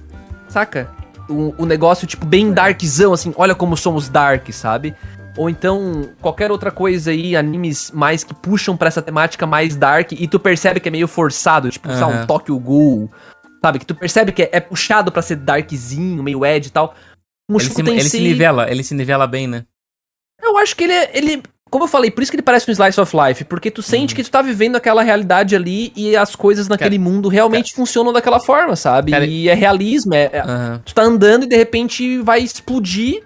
[0.48, 0.90] saca?
[1.30, 4.96] O, o negócio, tipo, bem darkzão, assim, olha como somos dark, sabe?
[5.38, 10.12] Ou então, qualquer outra coisa aí, animes mais que puxam pra essa temática mais dark
[10.12, 12.26] e tu percebe que é meio forçado, tipo, sabe, um.
[12.26, 13.10] Tokyo Ghoul,
[13.64, 13.80] sabe?
[13.80, 16.96] Que tu percebe que é, é puxado pra ser darkzinho, meio edgy e tal.
[17.50, 19.66] O Ele se, ele se nivela, ele se nivela bem, né?
[20.42, 21.10] eu acho que ele é.
[21.14, 23.82] Ele, como eu falei, por isso que ele parece um slice of life, porque tu
[23.82, 28.12] sente que tu tá vivendo aquela realidade ali e as coisas naquele mundo realmente funcionam
[28.12, 29.12] daquela forma, sabe?
[29.12, 30.82] Cara, e é realismo, é, Aham.
[30.84, 33.24] tu tá andando e de repente vai explodir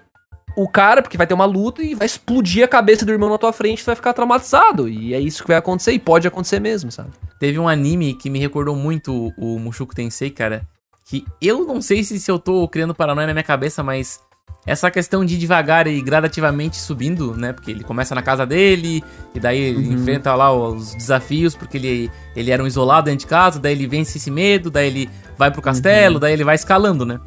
[0.56, 3.38] o cara, porque vai ter uma luta e vai explodir a cabeça do irmão na
[3.38, 4.88] tua frente, tu vai ficar traumatizado.
[4.88, 7.10] E é isso que vai acontecer, e pode acontecer mesmo, sabe?
[7.40, 10.66] Teve um anime que me recordou muito o Mushoku Tensei, cara.
[11.06, 14.20] Que eu não sei se, se eu tô criando paranoia na minha cabeça, mas
[14.66, 17.52] essa questão de ir devagar e gradativamente subindo, né?
[17.52, 19.92] Porque ele começa na casa dele, e daí ele Uhum.
[19.94, 23.86] enfrenta lá os desafios, porque ele, ele era um isolado dentro de casa, daí ele
[23.86, 25.64] vence esse medo, daí ele vai pro Uhum.
[25.64, 27.20] castelo, daí ele vai escalando, né?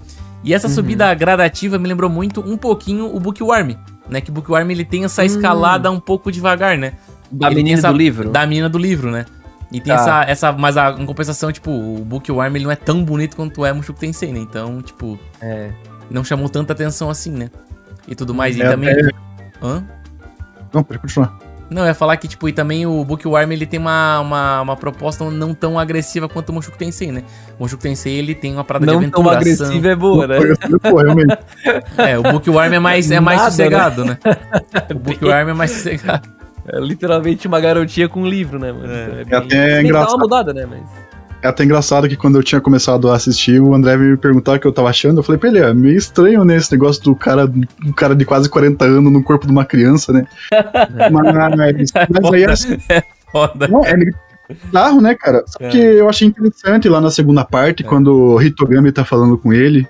[0.44, 3.76] E essa subida gradativa me lembrou muito um pouquinho o Bookworm,
[4.10, 4.22] né?
[4.22, 6.94] Que o Bookworm ele tem essa escalada um pouco devagar, né?
[7.32, 8.30] Da Ele menina essa- do livro.
[8.30, 9.26] Da menina do livro, né?
[9.72, 10.00] E tem Tá.
[10.00, 10.52] essa, essa.
[10.54, 14.00] Mas a, em compensação, tipo, o Bookworm ele não é tão bonito quanto é Mushoku
[14.00, 14.40] Tensei, né?
[14.40, 15.72] Então, tipo, É.
[16.10, 17.50] não chamou tanta atenção assim, né?
[18.08, 18.56] E tudo mais.
[18.56, 18.90] E É, também.
[18.92, 19.10] é-
[19.62, 19.84] Hã?
[20.74, 21.38] Não, pode continuar.
[21.70, 24.76] Não, eu ia falar que, tipo, e também o Bookworm ele tem uma, uma, uma
[24.78, 27.24] proposta não tão agressiva quanto o Mushoku Tensei, né?
[27.60, 29.66] O Mushoku Tensei ele tem uma parada de Não tão aventuração.
[29.66, 30.38] agressiva é boa, né?
[31.98, 34.18] É, o Bookworm é mais, é mais Nada, sossegado, né?
[34.92, 36.30] O Bookworm é mais sossegado.
[36.70, 38.92] É literalmente uma garotinha com um livro, né, mano?
[38.92, 39.22] É.
[39.22, 40.10] Então É bem- até Tem que dar engraçado.
[40.12, 40.66] uma mudada, né?
[40.70, 40.82] Mas...
[41.42, 44.54] É até engraçado que quando eu tinha começado a assistir, o André veio me perguntar
[44.54, 45.20] o que eu tava achando.
[45.20, 46.56] Eu falei pra ele, é meio estranho, né?
[46.58, 47.46] Esse negócio do cara,
[47.86, 50.26] um cara de quase 40 anos no corpo de uma criança, né?
[51.12, 52.78] mas, mas aí assim,
[53.32, 53.68] Foda.
[53.68, 54.16] não, é meio
[54.50, 55.44] bizarro, né, cara?
[55.46, 59.54] Só que eu achei interessante lá na segunda parte, quando o Hitogami tá falando com
[59.54, 59.88] ele,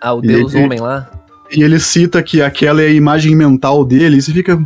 [0.00, 1.10] Ah, o Deus ele- Homem lá.
[1.52, 4.58] e ele cita que aquela é a imagem mental dele, e você fica.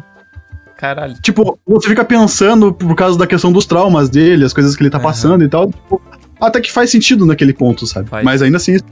[0.76, 1.14] Caralho.
[1.20, 4.88] Tipo, você fica pensando por causa da questão dos traumas dele, as coisas que ele
[4.88, 5.04] tá Aham.
[5.06, 5.66] passando e tal.
[5.70, 6.00] tipo,
[6.40, 8.08] até que faz sentido naquele ponto, sabe?
[8.08, 8.24] Faz.
[8.24, 8.84] Mas ainda assim, isso-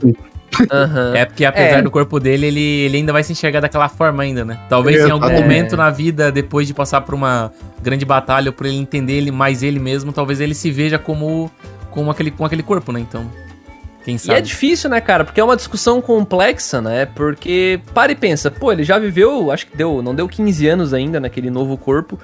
[0.71, 1.13] Aham.
[1.15, 1.81] É porque apesar É.
[1.81, 4.59] do corpo dele, ele, ele ainda vai se enxergar daquela forma ainda, né?
[4.67, 5.39] Talvez É, em algum é.
[5.41, 9.61] momento na vida, depois de passar por uma grande batalha, por ele entender ele mais
[9.61, 11.51] ele mesmo, talvez ele se veja como,
[11.91, 12.99] como aquele, com aquele corpo, né?
[12.99, 13.29] Então,
[14.03, 14.41] quem E é sabe.
[14.41, 15.23] difícil, né, cara?
[15.23, 17.05] Porque é uma discussão complexa, né?
[17.05, 20.93] Porque para e pensa, pô, ele já viveu, acho que deu, não deu 15 anos
[20.95, 22.17] ainda naquele novo corpo.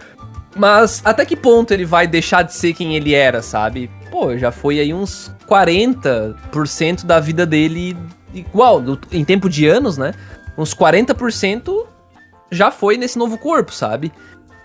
[0.55, 3.89] Mas até que ponto ele vai deixar de ser quem ele era, sabe?
[4.16, 7.97] Pô, já foi aí uns 40% da vida dele
[8.34, 10.13] igual, em tempo de anos, né?
[10.57, 11.86] Uns 40%
[12.49, 14.13] já foi nesse novo corpo, sabe?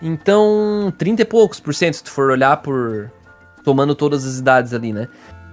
[0.01, 3.11] Então, 30 e poucos por cento, se tu for olhar por.
[3.61, 5.09] tomando todas as idades ali, né?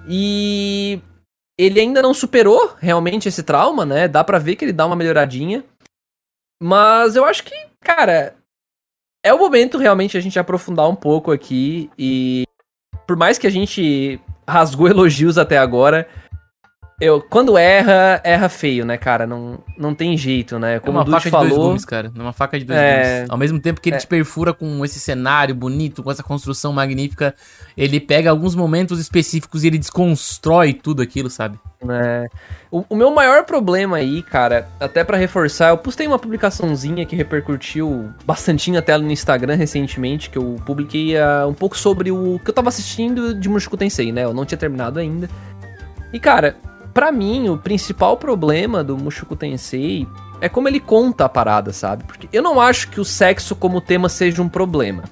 [0.09, 1.01] E
[1.59, 4.07] ele ainda não superou realmente esse trauma, né?
[4.07, 5.65] Dá pra ver que ele dá uma melhoradinha.
[6.63, 8.37] Mas eu acho que, cara,
[9.25, 12.45] é o momento realmente a gente aprofundar um pouco aqui e
[13.09, 16.07] por mais que a gente rasgou elogios até agora,
[17.01, 19.27] eu quando erra, erra feio, né, cara?
[19.27, 20.77] Não, não tem jeito, né?
[20.77, 22.13] É Como uma o Dude faca de dois falou, gumes, cara.
[22.17, 23.17] É uma faca de dois É.
[23.19, 23.31] gumes.
[23.31, 24.01] Ao mesmo tempo que ele É.
[24.01, 27.35] te perfura com esse cenário bonito, com essa construção magnífica,
[27.77, 31.59] ele pega alguns momentos específicos e ele desconstrói tudo aquilo, sabe?
[31.81, 32.27] né?
[32.73, 37.15] O, o meu maior problema aí, cara, até pra reforçar, eu postei uma publicaçãozinha que
[37.15, 42.51] repercutiu bastantinho até no Instagram recentemente, que eu publiquei ah, um pouco sobre o que
[42.51, 44.25] eu tava assistindo de Mushoku Tensei, né?
[44.25, 45.31] Eu não tinha terminado ainda.
[46.13, 46.57] E, cara,
[46.99, 50.05] pra mim, o principal problema do Mushoku Tensei
[50.41, 52.03] é como ele conta a parada, sabe?
[52.03, 55.05] Porque eu não acho que o sexo como tema seja um problema.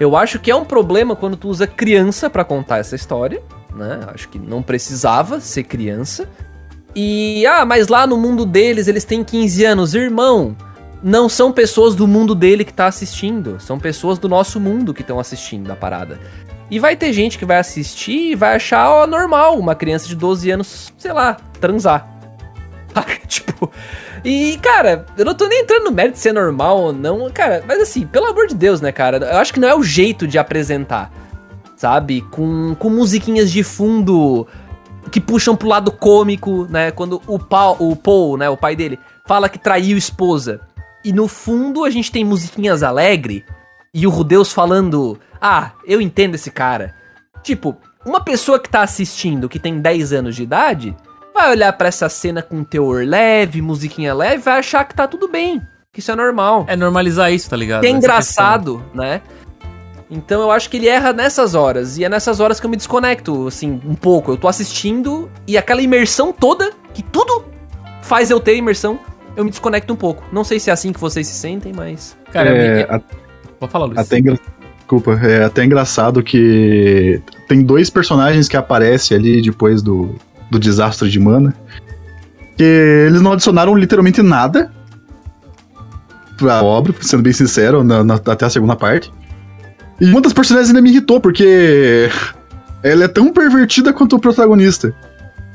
[0.00, 3.40] Eu acho que é um problema quando tu usa criança pra contar essa história,
[3.72, 4.00] né?
[4.12, 6.28] Acho que não precisava ser criança.
[6.92, 9.94] E, ah, mas lá no mundo deles eles têm 15 anos.
[9.94, 10.56] Irmão,
[11.04, 13.60] não são pessoas do mundo dele que tá assistindo.
[13.60, 16.18] São pessoas do nosso mundo que estão assistindo a parada.
[16.72, 20.16] E vai ter gente que vai assistir e vai achar, ó, normal, uma criança de
[20.16, 22.08] 12 anos, sei lá, transar.
[23.28, 23.70] tipo.
[24.24, 27.62] E, cara, eu não tô nem entrando no mérito de ser normal ou não, cara,
[27.68, 29.18] mas assim, pelo amor de Deus, né, cara?
[29.18, 31.12] Eu acho que não é o jeito de apresentar,
[31.76, 32.22] sabe?
[32.30, 34.46] Com, com musiquinhas de fundo
[35.10, 36.90] que puxam pro lado cômico, né?
[36.90, 40.62] Quando o, Paul, o Paul, né, o pai dele, fala que traiu esposa.
[41.04, 43.44] E no fundo a gente tem musiquinhas alegre
[43.94, 46.94] e o Rudeus falando: Ah, eu entendo esse cara.
[47.42, 50.96] Tipo, uma pessoa que tá assistindo, que tem 10 anos de idade,
[51.34, 55.28] vai olhar pra essa cena com teor leve, musiquinha leve, vai achar que tá tudo
[55.28, 55.60] bem,
[55.92, 56.64] que isso é normal.
[56.68, 57.80] É normalizar isso, tá ligado?
[57.80, 59.20] Que é engraçado, né?
[60.10, 61.96] Então eu acho que ele erra nessas horas.
[61.96, 64.30] E é nessas horas que eu me desconecto, assim, um pouco.
[64.30, 67.46] Eu tô assistindo e aquela imersão toda, que tudo
[68.02, 68.98] faz eu ter imersão,
[69.34, 70.22] eu me desconecto um pouco.
[70.30, 72.16] Não sei se é assim que vocês se sentem, mas.
[72.30, 73.02] Cara, é, eu-
[73.62, 73.98] pode falar, Luiz.
[73.98, 74.38] Até engra...
[74.78, 80.14] Desculpa, é até engraçado que tem dois personagens que aparecem ali depois do,
[80.50, 81.54] do desastre de mana.
[82.58, 84.70] Que eles não adicionaram literalmente nada
[86.36, 89.10] pra obra, sendo bem sincero, na- na- até a segunda parte.
[90.00, 92.10] E uma das personagens ainda me irritou, porque
[92.82, 94.94] ela é tão pervertida quanto o protagonista.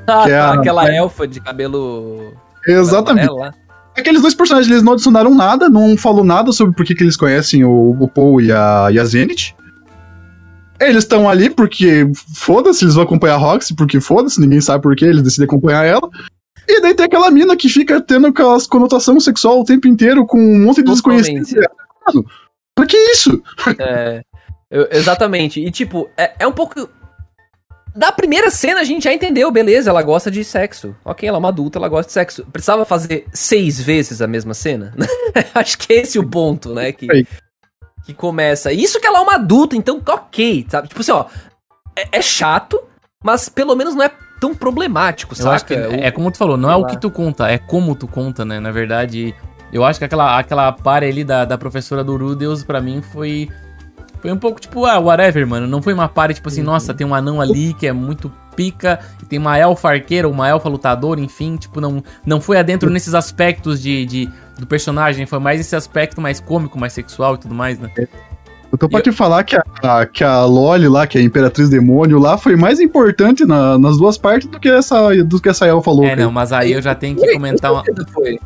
[0.07, 2.33] Ah, Que é tá, a- aquela elfa de cabelo.
[2.65, 3.29] Exatamente.
[3.31, 3.53] lá.
[3.97, 7.17] Aqueles dois personagens, eles não adicionaram nada, não falou nada sobre por que, que eles
[7.17, 9.55] conhecem o, o Paul e a, e a Zenith.
[10.79, 14.95] Eles estão ali porque foda-se, eles vão acompanhar a Roxy, porque foda-se, ninguém sabe por
[14.95, 16.07] que, eles decidem acompanhar ela.
[16.67, 20.37] E daí tem aquela mina que fica tendo aquelas conotação sexual o tempo inteiro com
[20.37, 21.23] um monte de Totalmente.
[21.23, 21.67] desconhecido.
[22.05, 22.25] Mano,
[22.75, 23.41] pra que isso?
[23.79, 24.21] É,
[24.69, 25.59] eu- exatamente.
[25.59, 26.87] E tipo, é, é um pouco.
[27.97, 30.95] Da primeira cena a gente já entendeu, beleza, ela gosta de sexo.
[31.03, 32.45] Ok, ela é uma adulta, ela gosta de sexo.
[32.53, 34.93] Precisava fazer seis vezes a mesma cena?
[35.55, 36.91] Acho que esse é o ponto, né?
[36.91, 37.07] Que,
[38.05, 38.71] que começa.
[38.71, 40.87] Isso que ela é uma adulta, então ok, sabe?
[40.89, 41.25] Tipo assim, ó.
[41.95, 42.79] É, é chato,
[43.23, 45.55] mas pelo menos não é tão problemático, Eu saca?
[45.55, 47.95] acho que O- é como tu falou, não é o que tu conta, é como
[47.95, 48.59] tu conta, né?
[48.59, 49.33] Na verdade,
[49.73, 53.49] eu acho que aquela, aquela pare ali da, da professora do Rudeus, pra mim, foi.
[54.27, 55.65] Foi um pouco tipo, ah, whatever, mano.
[55.67, 58.99] Não foi uma pare, tipo assim, nossa, tem um anão ali que é muito pica,
[59.23, 63.13] e tem uma elfa arqueira, uma elfa lutadora, enfim, tipo, não, não foi adentro nesses
[63.13, 67.55] aspectos de, de- do personagem, foi mais esse aspecto mais cômico, mais sexual e tudo
[67.55, 67.89] mais, né?
[68.71, 71.69] Eu tô pra te falar que a, que a Loli lá, que é a Imperatriz
[71.69, 75.65] Demônio lá, foi mais importante na- nas duas partes do que essa, do que essa
[75.65, 76.09] elfa louca.
[76.11, 78.37] É, não, mas aí eu já tenho que Foi, comentar uma, foi.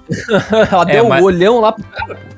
[0.72, 1.84] ela É, deu mas- um olhão lá pro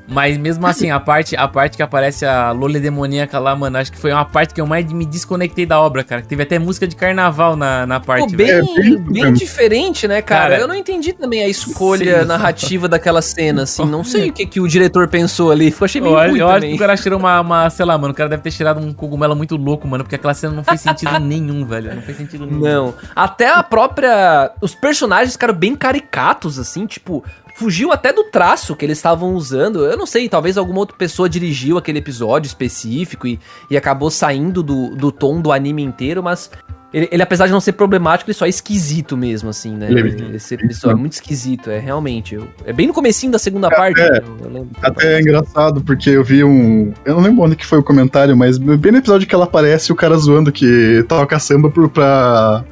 [0.06, 3.90] Mas mesmo assim, a parte, a parte que aparece a Loli demoníaca lá, mano, acho
[3.90, 6.20] que foi uma parte que eu mais me desconectei da obra, cara.
[6.22, 8.30] Teve até música de carnaval na, na parte.
[8.30, 10.42] Pô, bem, É, bem- bem diferente, né, cara?
[10.50, 12.26] Cara, Eu não entendi também a escolha sim.
[12.26, 13.84] narrativa daquela cena, assim.
[13.86, 15.70] Não sei o que, que o diretor pensou ali.
[15.70, 16.74] Ficou achei meio Eu, ruim eu acho que também.
[16.76, 19.34] o cara tirou uma, uma, sei lá, mano, o cara deve ter tirado um cogumelo
[19.34, 21.94] muito louco, mano, porque aquela cena não fez sentido nenhum, velho.
[21.94, 22.60] Não fez sentido nenhum.
[22.60, 22.94] Não.
[23.14, 24.52] Até a própria...
[24.60, 27.24] Os personagens ficaram bem caricatos, assim, tipo...
[27.56, 29.84] Fugiu até do traço que eles estavam usando.
[29.84, 33.38] Eu não sei, talvez alguma outra pessoa dirigiu aquele episódio específico e,
[33.70, 36.50] e acabou saindo do, do tom do anime inteiro, mas...
[36.94, 39.88] Ele, ele, apesar de não ser problemático, ele só é esquisito mesmo, assim, né?
[39.90, 42.36] Ele é Esse episódio é muito esquisito, é realmente.
[42.36, 44.00] eu- é bem no comecinho da segunda parte.
[44.00, 44.18] é.
[44.18, 44.68] Eu, eu lembro.
[44.80, 46.92] Até é engraçado, porque eu vi um.
[47.04, 49.90] Eu não lembro onde que foi o comentário, mas bem no episódio que ela aparece,
[49.92, 52.64] o cara zoando que toca samba pro, pra.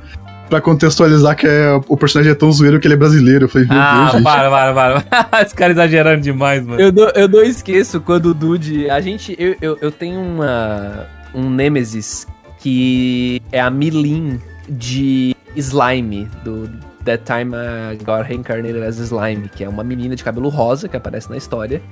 [0.48, 3.46] Pra contextualizar que é, o personagem é tão zoeiro que ele é brasileiro.
[3.46, 4.22] Eu falei, meu Ah, Deus, gente.
[4.22, 5.40] para, para, para.
[5.42, 6.78] Esse cara exagerando demais, mano.
[6.78, 8.90] Eu não, eu não esqueço quando o Dude.
[8.90, 9.34] A gente.
[9.38, 11.06] Eu, eu, eu tenho uma.
[11.34, 12.26] Um Nemesis
[12.62, 16.70] que é a Milin de Slime, do
[17.04, 20.96] That Time I Got Reincarnated as Slime, que é uma menina de cabelo rosa que
[20.96, 21.82] aparece na história.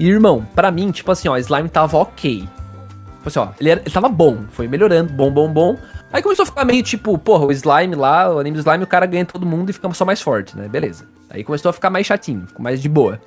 [0.00, 2.40] E, irmão, pra mim, tipo assim, ó, Slime tava ok.
[2.40, 5.76] Tipo assim, ó, ele, era, ele tava bom, foi melhorando, bom, bom, bom.
[6.12, 8.88] Aí começou a ficar meio tipo, porra, o Slime lá, o anime do Slime, o
[8.88, 10.66] cara ganha todo mundo e fica só mais forte, né?
[10.66, 11.06] Beleza.
[11.28, 13.20] Aí começou a ficar mais chatinho, ficou mais de boa.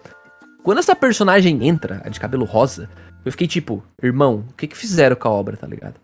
[0.61, 2.89] Quando essa personagem entra, a de cabelo rosa,
[3.23, 5.95] eu fiquei tipo, irmão, o que que fizeram com a obra, tá ligado?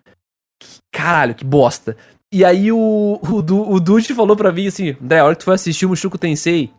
[1.01, 1.95] Caralho, que bosta.
[2.31, 2.77] E aí o,
[3.23, 5.89] o, o Dude falou pra mim assim, André, a hora que tu for assistir o
[5.89, 6.71] Mushoku Tensei,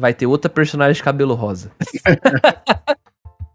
[0.00, 1.70] vai ter outra personagem de cabelo rosa.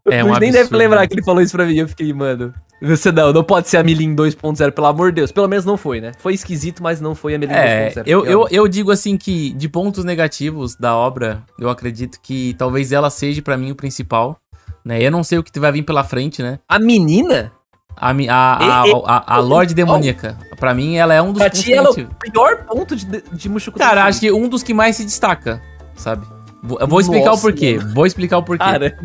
[0.09, 0.77] É um Dude nem deve absurdo.
[0.77, 1.77] lembrar que ele falou isso pra mim.
[1.77, 5.31] Eu fiquei, mano, você não, não pode ser a Milin 2.0, pelo amor de Deus.
[5.31, 6.11] Pelo menos não foi, né?
[6.19, 8.03] Foi esquisito, mas não foi a Milin É, 2.0.
[8.05, 12.91] eu, eu, eu digo assim que de pontos negativos da obra, eu acredito que talvez
[12.91, 14.37] ela seja pra mim o principal.
[14.83, 15.01] Né?
[15.01, 16.59] Eu não sei o que vai vir pela frente, né?
[16.67, 17.53] A menina,
[17.95, 20.37] A, a, a, a, Lorde Demoníaca.
[20.59, 23.49] Pra mim, ela é um dos pra ti, ela é o pior ponto de, de
[23.49, 25.61] Mushoku Cara, acho que um dos que mais se destaca,
[25.95, 26.25] sabe?
[26.61, 27.77] Vou- explicar o porquê.
[27.77, 28.63] Vou explicar o porquê.
[28.63, 28.97] Cara,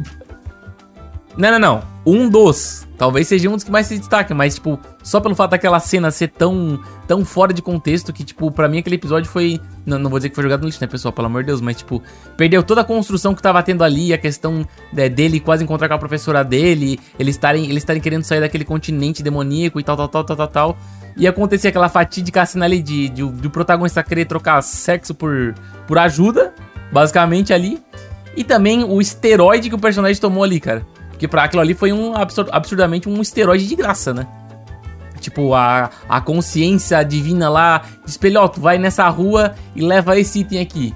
[1.38, 1.82] Não, não, não.
[2.04, 2.84] Um dos.
[2.96, 6.10] Talvez seja um dos que mais se destaca, mas, tipo, só pelo fato daquela cena
[6.10, 9.60] ser tão, tão fora de contexto que, tipo, pra mim aquele episódio foi.
[9.86, 11.12] Não, não vou dizer que foi jogado no lixo, né, pessoal?
[11.12, 12.02] Pelo amor de Deus, mas, tipo,
[12.36, 15.94] perdeu toda a construção que tava tendo ali, a questão né, dele quase encontrar com
[15.94, 20.24] a professora dele, eles estarem eles querendo sair daquele continente demoníaco e tal, tal, tal,
[20.24, 20.78] tal, tal, tal.
[21.16, 25.54] E acontecer aquela fatídica cena ali de, de, de o protagonista querer trocar sexo por,
[25.86, 26.52] por ajuda,
[26.90, 27.80] basicamente ali.
[28.36, 30.84] E também o esteroide que o personagem tomou ali, cara.
[31.18, 34.24] Porque pra aquilo ali foi um absur- absurdamente um esteroide de graça, né?
[35.20, 40.38] Tipo, a, a consciência divina lá, espelhou, ó, tu vai nessa rua e leva esse
[40.38, 40.94] item aqui.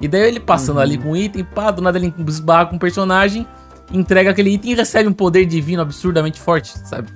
[0.00, 2.78] E daí ele passando ali com o item, pá, do nada ele esbarra com o
[2.78, 3.46] personagem,
[3.92, 7.08] entrega aquele item e recebe um poder divino absurdamente forte, sabe?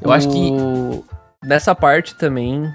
[0.00, 0.50] Eu acho que.
[0.50, 1.04] O-
[1.44, 2.72] Nessa parte também,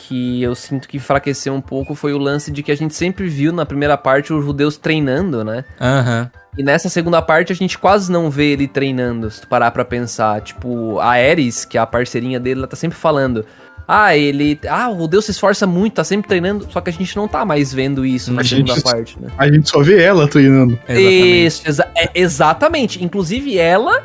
[0.00, 3.26] que eu sinto que enfraqueceu um pouco, foi o lance de que a gente sempre
[3.28, 5.64] viu na primeira parte os judeus treinando, né?
[5.80, 6.30] Aham.
[6.56, 9.84] E nessa segunda parte a gente quase não vê ele treinando, se tu parar pra
[9.84, 10.40] pensar.
[10.40, 13.44] Tipo, a Ares, que é a parceirinha dele, ela tá sempre falando.
[13.86, 14.58] Ah, ele.
[14.68, 16.66] Ah, o Deus se esforça muito, tá sempre treinando.
[16.70, 19.28] Só que a gente não tá mais vendo isso na A segunda gente- parte, né?
[19.38, 20.78] A gente só vê ela treinando.
[20.88, 21.46] Exatamente.
[21.46, 23.02] Isso, exa- é, exatamente.
[23.02, 24.02] Inclusive, ela.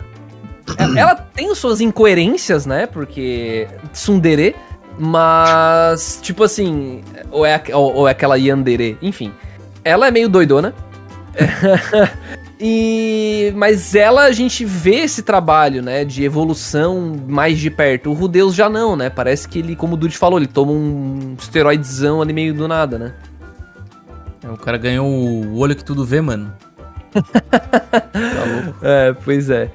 [0.95, 2.85] ela tem suas incoerências, né?
[2.87, 3.67] Porque.
[3.91, 4.55] Tsundere.
[4.97, 6.19] Mas.
[6.21, 7.01] Tipo assim.
[7.31, 8.97] Ou é, ou, ou é aquela Yandere.
[9.01, 9.33] Enfim.
[9.83, 10.73] Ela é meio doidona.
[12.59, 13.51] e.
[13.55, 16.05] Mas ela, a gente vê esse trabalho, né?
[16.05, 18.09] De evolução mais de perto.
[18.09, 19.09] O Rudeus já não, né?
[19.09, 22.97] Parece que ele, como o Dude falou, ele toma um esteroidezão ali meio do nada,
[22.99, 23.13] né?
[24.43, 26.53] É, O cara ganhou o olho que tudo vê, mano.
[27.13, 28.79] tá louco.
[28.81, 29.71] É, pois é.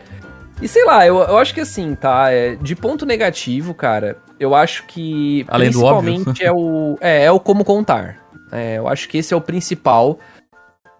[0.61, 2.31] E sei lá, eu, eu acho que assim, tá?
[2.33, 7.41] É, de ponto negativo, cara, eu acho que Além principalmente é o, é, é o
[7.41, 8.24] como contar.
[8.53, 10.18] É, eu acho que esse é o principal.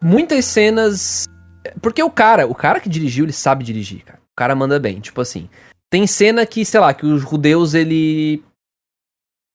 [0.03, 1.26] Muitas cenas.
[1.80, 4.18] Porque o cara, o cara que dirigiu, ele sabe dirigir, cara.
[4.18, 5.01] O cara manda bem.
[5.01, 5.49] Tipo assim,
[5.91, 8.43] tem cena que, sei lá, que os judeus, ele.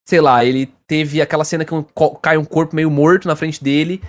[0.06, 1.84] Sei lá, ele teve aquela cena que um-
[2.20, 4.02] cai um corpo meio morto na frente dele.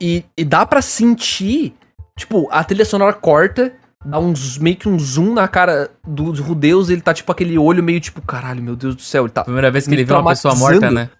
[0.00, 1.74] E, e dá pra sentir.
[2.18, 3.74] Tipo, a trilha sonora corta,
[4.06, 7.82] dá uns, meio que um zoom na cara dos judeus, ele tá tipo aquele olho
[7.82, 9.42] meio tipo, caralho, meu Deus do céu, ele tá.
[9.42, 11.10] Primeira vez que ele vê uma pessoa morta, né?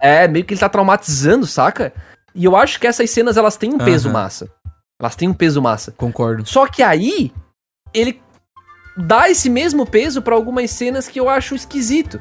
[0.00, 1.92] É, meio que ele tá traumatizando, saca?
[2.34, 4.14] E eu acho que essas cenas elas têm um peso Aham.
[4.14, 4.50] massa.
[4.98, 5.92] Elas têm um peso massa.
[5.92, 6.46] Concordo.
[6.46, 7.32] Só que aí,
[7.92, 8.20] ele
[8.96, 12.20] dá esse mesmo peso pra algumas cenas que eu acho esquisito.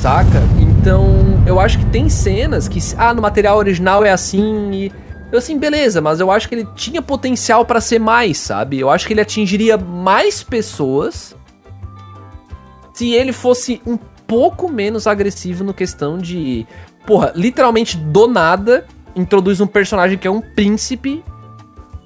[0.00, 0.42] Saca?
[0.58, 5.05] Então, eu acho que tem cenas que, ah, no material original é assim e.
[5.30, 8.78] Eu assim, beleza, mas eu acho que ele tinha potencial pra ser mais, sabe?
[8.78, 11.36] Eu acho que ele atingiria mais pessoas
[12.94, 16.66] se ele fosse um pouco menos agressivo no questão de.
[17.06, 21.24] Porra, literalmente do nada, introduz um personagem que é um príncipe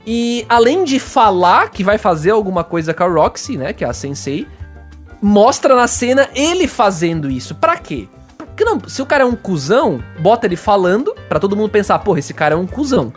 [0.06, 3.88] e além de falar que vai fazer alguma coisa com a Roxy, né, que é
[3.88, 4.46] a sensei,
[5.20, 7.54] mostra na cena ele fazendo isso.
[7.54, 8.08] Pra quê?
[8.60, 11.98] Porque não, se o cara é um cuzão, bota ele falando pra todo mundo pensar,
[12.00, 13.10] porra, esse cara é um cuzão.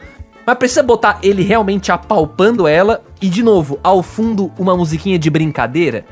[0.48, 5.30] Mas precisa botar ele realmente apalpando ela e de novo, ao fundo uma musiquinha de
[5.30, 6.06] brincadeira.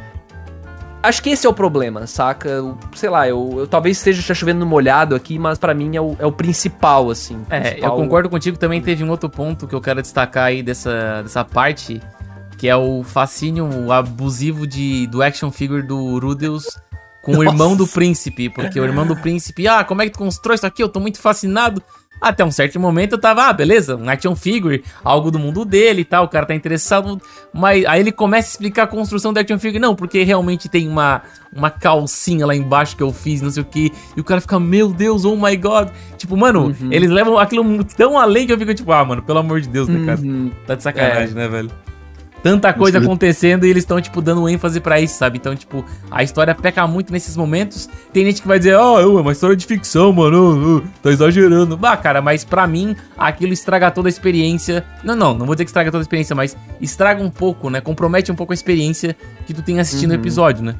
[1.01, 2.49] Acho que esse é o problema, saca?
[2.49, 6.13] Eu- sei lá, eu, eu talvez esteja chovendo molhado aqui, mas pra mim é o,
[6.19, 7.39] é o principal, assim.
[7.49, 8.57] É, eu principal- concordo contigo.
[8.57, 12.01] Também teve um outro ponto que eu quero destacar aí dessa, dessa parte,
[12.57, 16.77] que é o fascínio abusivo de, do action figure do Rudeus
[17.21, 18.49] com o irmão do príncipe.
[18.49, 20.81] Porque o irmão do príncipe, ah, como é que tu constrói isso aqui?
[20.83, 21.81] Eu tô muito fascinado.
[22.19, 26.01] Até um certo momento eu tava, ah, beleza, um action figure, algo do mundo dele
[26.01, 27.19] e tal, o cara tá interessado.
[27.51, 29.79] Mas aí ele começa a explicar a construção do action figure.
[29.79, 33.65] Não, porque realmente tem uma, uma calcinha lá embaixo que eu fiz, não sei o
[33.65, 33.91] que.
[34.15, 35.89] E o cara fica, meu Deus, oh my god.
[36.15, 36.89] Tipo, mano, Uhum.
[36.91, 39.87] eles levam aquilo tão além que eu fico tipo, ah, mano, pelo amor de Deus,
[39.87, 40.21] né, cara?
[40.21, 40.51] Uhum.
[40.67, 41.71] Tá de sacanagem, né, velho?
[42.43, 45.37] Tanta coisa acontecendo e eles estão, tipo, dando ênfase pra isso, sabe?
[45.37, 47.87] Então, tipo, a história peca muito nesses momentos.
[48.11, 51.77] Tem gente que vai dizer, ó, é uma história de ficção, mano, uh, tá exagerando.
[51.77, 54.83] Bah, cara, mas pra mim, aquilo estraga toda a experiência.
[55.03, 57.79] Não, não, não vou dizer que estraga toda a experiência, mas estraga um pouco, né?
[57.79, 59.15] Compromete um pouco a experiência
[59.45, 60.19] que tu tem assistindo o Uhum.
[60.19, 60.75] episódio, né?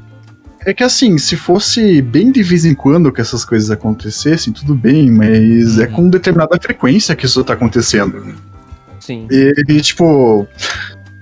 [0.64, 4.74] É que assim, se fosse bem de vez em quando que essas coisas acontecessem, tudo
[4.74, 5.92] bem, mas é Uhum.
[5.92, 8.34] com determinada frequência que isso tá acontecendo.
[9.00, 9.26] Sim.
[9.28, 10.46] E, e, tipo,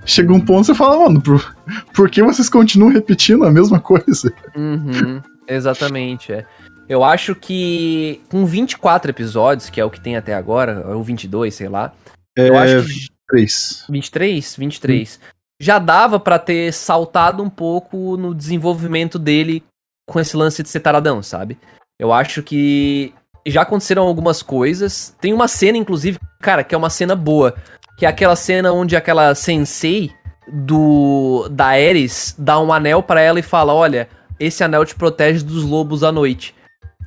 [0.05, 1.55] chega um ponto você fala, mano, por,
[1.93, 4.33] por que vocês continuam repetindo a mesma coisa?
[4.55, 6.45] Uhum, exatamente, é.
[6.89, 11.53] Eu acho que com 24 episódios, que é o que tem até agora, ou 22,
[11.55, 11.93] sei lá.
[12.35, 13.85] eu É, acho que três.
[13.89, 15.19] 23, 23.
[15.61, 19.63] Já dava pra ter saltado um pouco no desenvolvimento dele
[20.09, 21.57] com esse lance de ser taradão, sabe?
[21.97, 23.13] Eu acho que
[23.47, 25.15] já aconteceram algumas coisas.
[25.21, 27.55] Tem uma cena, inclusive, cara, que é uma cena boa.
[27.97, 30.11] Que é aquela cena onde aquela sensei
[30.47, 34.07] do da Ares dá um anel pra ela e fala: Olha,
[34.39, 36.55] esse anel te protege dos lobos à noite.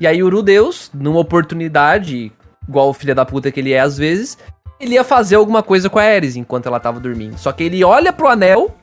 [0.00, 2.32] E aí, Urudeus, numa oportunidade,
[2.68, 4.36] igual o filho da puta que ele é às vezes,
[4.80, 7.38] ele ia fazer alguma coisa com a Ares enquanto ela tava dormindo.
[7.38, 8.74] Só que ele olha pro anel,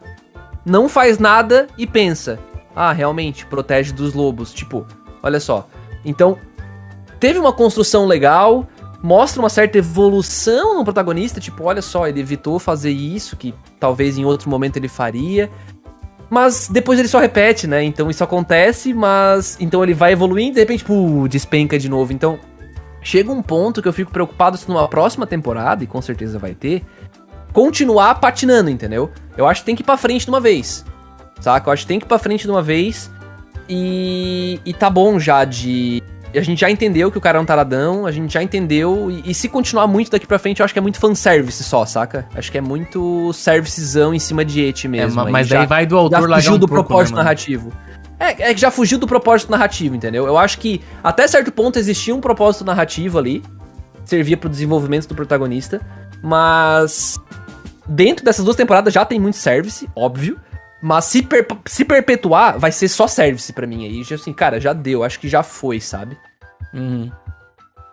[0.65, 2.39] não faz nada e pensa:
[2.75, 4.53] Ah, realmente, protege dos lobos.
[4.53, 4.85] Tipo,
[5.21, 5.67] olha só.
[6.03, 6.37] Então,
[7.19, 8.67] teve uma construção legal,
[9.01, 11.39] mostra uma certa evolução no protagonista.
[11.39, 15.49] Tipo, olha só, ele evitou fazer isso, que talvez em outro momento ele faria.
[16.29, 17.83] Mas depois ele só repete, né?
[17.83, 19.57] Então isso acontece, mas.
[19.59, 22.13] Então ele vai evoluindo e de repente, pô, despenca de novo.
[22.13, 22.39] Então,
[23.01, 26.53] chega um ponto que eu fico preocupado se numa próxima temporada, e com certeza vai
[26.53, 26.83] ter,
[27.51, 29.11] continuar patinando, entendeu?
[29.35, 30.85] Eu acho que tem que ir pra frente de uma vez.
[31.41, 31.69] Saca?
[31.69, 33.11] Eu acho que tem que ir pra frente de uma vez.
[33.67, 36.01] E, e tá bom já de.
[36.33, 39.09] A gente já entendeu que o cara é um taradão, a gente já entendeu.
[39.11, 41.85] E, e se continuar muito daqui pra frente, eu acho que é muito fanservice só,
[41.85, 42.25] saca?
[42.35, 45.21] Acho que é muito servicezão em cima de et É, mesmo.
[45.21, 47.71] aí mas já- daí vai do autor largar fugiu do pouco, propósito né, narrativo.
[48.19, 50.25] É, é que já fugiu do propósito narrativo, entendeu?
[50.27, 53.43] Eu acho que até certo ponto existia um propósito narrativo ali,
[54.05, 55.81] servia pro desenvolvimento do protagonista,
[56.21, 57.19] mas
[57.87, 60.37] dentro dessas duas temporadas já tem muito service, óbvio,
[60.81, 64.03] mas se, per- se perpetuar, vai ser só service pra mim aí.
[64.03, 66.17] Já, assim, cara, já deu, acho que já foi, sabe?
[66.73, 67.11] Uhum.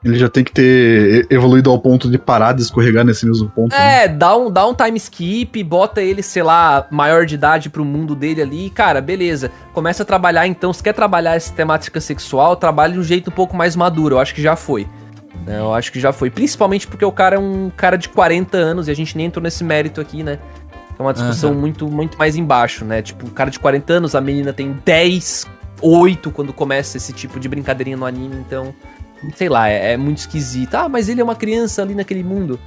[0.05, 3.73] Ele já tem que ter evoluído ao ponto de parar de escorregar nesse mesmo ponto.
[3.73, 4.05] né?
[4.05, 7.85] É, dá um, dá um time skip, bota ele, sei lá, maior de idade pro
[7.85, 9.51] mundo dele ali, cara, beleza.
[9.73, 13.33] Começa a trabalhar então, se quer trabalhar essa temática sexual, trabalhe de um jeito um
[13.33, 14.87] pouco mais maduro, eu acho que já foi.
[15.45, 15.59] né?
[15.59, 16.31] Eu acho que já foi.
[16.31, 19.43] Principalmente porque o cara é um cara de 40 anos e a gente nem entrou
[19.43, 20.39] nesse mérito aqui, né?
[20.99, 21.61] É uma discussão Aham.
[21.61, 23.01] muito, muito mais embaixo, né?
[23.03, 25.47] Tipo, o cara de 40 anos, a menina tem 10,
[25.81, 28.75] 8 quando começa esse tipo de brincadeirinha no anime, então.
[29.37, 30.75] Sei lá, é, é muito esquisito.
[30.75, 32.59] Ah, mas ele é uma criança ali naquele mundo.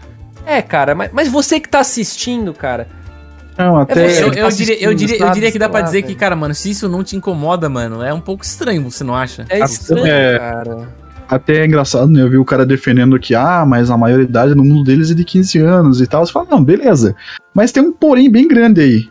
[0.45, 2.88] É, cara, mas, mas você que tá assistindo, cara.
[3.57, 4.09] Não, até.
[4.09, 6.15] você Eu, que eu tá diria, eu, diria, eu diria que dá pra dizer que,
[6.15, 9.45] cara, mano, se isso não te incomoda, mano, é um pouco estranho, você não acha?
[9.49, 10.38] É estranho, É.
[10.39, 10.89] cara.
[11.32, 12.21] Até é engraçado, né?
[12.21, 15.23] Eu vi o cara defendendo que, ah, mas a maioridade no mundo deles é de
[15.23, 16.25] 15 anos e tal.
[16.25, 17.15] Você fala, não, beleza.
[17.55, 19.09] Mas tem um porém bem grande aí.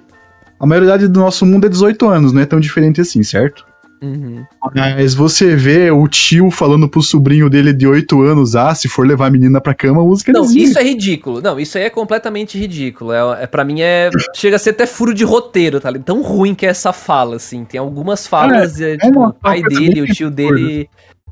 [0.61, 3.65] A maioridade do nosso mundo é 18 anos, não é tão diferente assim, certo?
[4.03, 4.45] Uhum.
[4.75, 9.07] Mas você vê o tio falando pro sobrinho dele de 8 anos, ah, se for
[9.07, 10.65] levar a menina pra cama, usa Não, camisinha.
[10.65, 11.41] isso é ridículo.
[11.43, 13.13] Não, isso aí é completamente ridículo.
[13.13, 14.11] É, é, pra mim é.
[14.35, 16.05] Chega a ser até furo de roteiro, tá ligado?
[16.07, 17.65] Tão ruim que é essa fala, assim.
[17.65, 20.89] Tem algumas falas, é, tipo, uma- o pai dele, o tio dele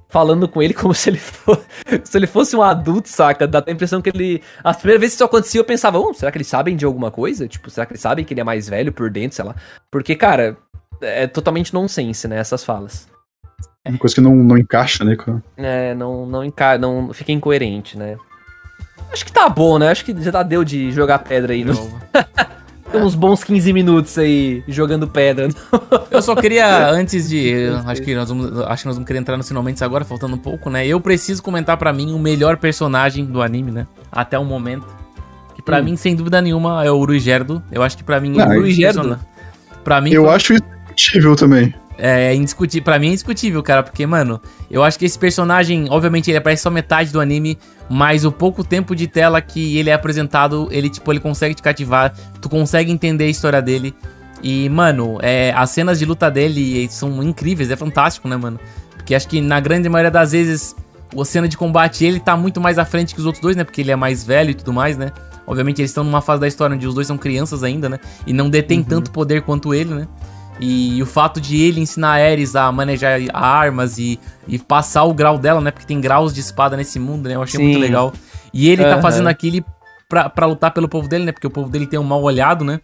[0.08, 1.60] falando com ele como se ele, for,
[2.02, 3.46] se ele fosse um adulto, saca?
[3.46, 4.42] Dá até a impressão que ele.
[4.64, 7.10] As primeiras vezes que isso acontecia, eu pensava, oh, será que eles sabem de alguma
[7.10, 7.46] coisa?
[7.46, 9.54] Tipo, será que eles sabem que ele é mais velho por dentro, sei lá?
[9.90, 10.56] Porque, cara,
[11.00, 12.38] é totalmente nonsense, né?
[12.38, 13.06] Essas falas.
[13.86, 15.16] Uma coisa que não, não encaixa, né?
[15.16, 16.76] com- É, não, não, enca...
[16.76, 18.16] não fica incoerente, né?
[19.10, 19.90] Acho que tá bom, né?
[19.90, 21.64] Acho que já deu de jogar pedra aí.
[21.64, 21.72] No...
[22.90, 25.48] Tem uns bons 15 minutos aí jogando pedra.
[26.10, 27.68] Eu só queria, antes de.
[27.86, 30.38] Acho que, nós vamos, acho que nós vamos querer entrar nos finalmente agora, faltando um
[30.38, 30.86] pouco, né?
[30.86, 33.86] Eu preciso comentar pra mim o melhor personagem do anime, né?
[34.10, 34.86] Até o momento.
[35.54, 35.84] Que pra Hum.
[35.84, 37.62] mim, sem dúvida nenhuma, é o Rui Gerdo.
[37.70, 38.30] Eu acho que pra mim.
[38.36, 38.94] Não, Gerdo?
[39.00, 39.20] persona-
[39.84, 40.62] Pra mim, Eu foi- acho isso
[40.94, 41.74] discutível também.
[41.98, 42.84] é indiscutível.
[42.84, 43.82] Pra mim é indiscutível, cara.
[43.82, 47.58] Porque, mano, eu acho que esse personagem, obviamente, ele aparece só metade do anime,
[47.88, 51.62] mas o pouco tempo de tela que ele é apresentado, ele, tipo, ele consegue te
[51.62, 52.14] cativar.
[52.40, 53.94] Tu consegue entender a história dele.
[54.42, 58.60] E, mano, é, as cenas de luta dele são incríveis, é fantástico, né, mano?
[58.94, 60.76] Porque acho que na grande maioria das vezes,
[61.18, 63.64] a cena de combate, ele tá muito mais à frente que os outros dois, né?
[63.64, 65.10] Porque ele é mais velho e tudo mais, né?
[65.46, 67.98] Obviamente eles estão numa fase da história onde os dois são crianças ainda, né?
[68.26, 70.08] E não detêm tanto poder quanto ele, né?
[70.60, 75.14] E o fato de ele ensinar a Ares a manejar armas e, e passar o
[75.14, 75.70] grau dela, né?
[75.70, 77.36] Porque tem graus de espada nesse mundo, né?
[77.36, 77.64] Eu achei Sim.
[77.66, 78.12] muito legal.
[78.52, 79.02] E ele tá Aham.
[79.02, 79.64] fazendo aquilo
[80.08, 81.32] pra, pra lutar pelo povo dele, né?
[81.32, 82.80] Porque o povo dele tem um mal olhado, né?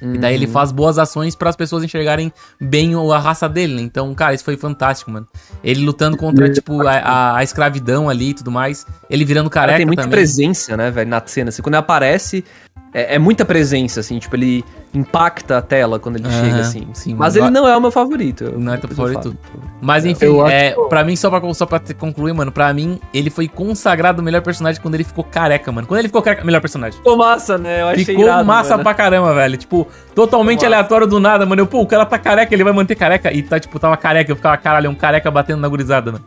[0.00, 3.82] E daí ele faz boas ações para as pessoas enxergarem bem a raça dele, né?
[3.82, 5.26] Então, cara, isso foi fantástico, mano.
[5.62, 8.86] Ele lutando contra, tipo, a, a- a escravidão ali e tudo mais.
[9.10, 10.16] Ele virando O cara careca tem muita também.
[10.16, 11.48] presença, né, velho, na cena.
[11.48, 12.44] Assim, quando ele aparece,
[12.92, 14.18] é, é muita presença, assim.
[14.18, 14.64] Tipo, ele
[14.94, 16.88] impacta a tela quando ele Aham, chega, assim.
[16.94, 17.14] sim.
[17.14, 18.44] Mas ele não é o meu favorito.
[18.44, 19.36] eu- Não é teu favorito?
[19.80, 22.72] Mas enfim, Eu acho é, pra mim, só pra, só pra te concluir, mano, pra
[22.72, 25.86] mim, ele foi consagrado o melhor personagem quando ele ficou careca, mano.
[25.86, 26.96] Quando ele ficou careca, melhor personagem.
[26.98, 27.82] Ficou massa, né?
[27.82, 28.82] Eu achei Ficou irado, massa mano.
[28.82, 29.56] pra caramba, velho.
[29.58, 30.76] Tipo, totalmente Ficou massa.
[30.78, 31.60] aleatório do nada, mano.
[31.62, 33.32] Eu, pô, o cara tá careca, ele vai manter careca.
[33.32, 34.32] E tá, tipo, tava careca.
[34.32, 36.24] Eu ficava, caralho, é um careca batendo na gurizada, mano.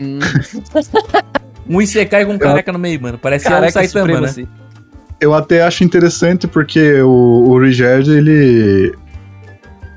[0.00, 0.18] Hum,
[1.68, 3.18] Um Isekai com um careca no meio, mano.
[3.18, 4.28] Parece um careca Saitama, supremo, né?
[4.28, 4.48] assim.
[5.20, 8.94] Eu até acho interessante porque o, o Rigard, ele.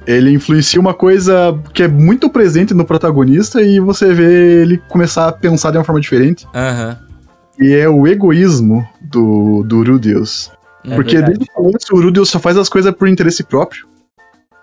[0.07, 5.27] Ele influencia uma coisa que é muito presente no protagonista e você vê ele começar
[5.27, 6.47] a pensar de uma forma diferente.
[6.55, 6.97] Aham.
[7.59, 10.51] E é o egoísmo do, do Rudeus.
[10.83, 11.37] É Porque verdade.
[11.37, 13.90] desde o começo o Rudeus só faz as coisas por interesse próprio.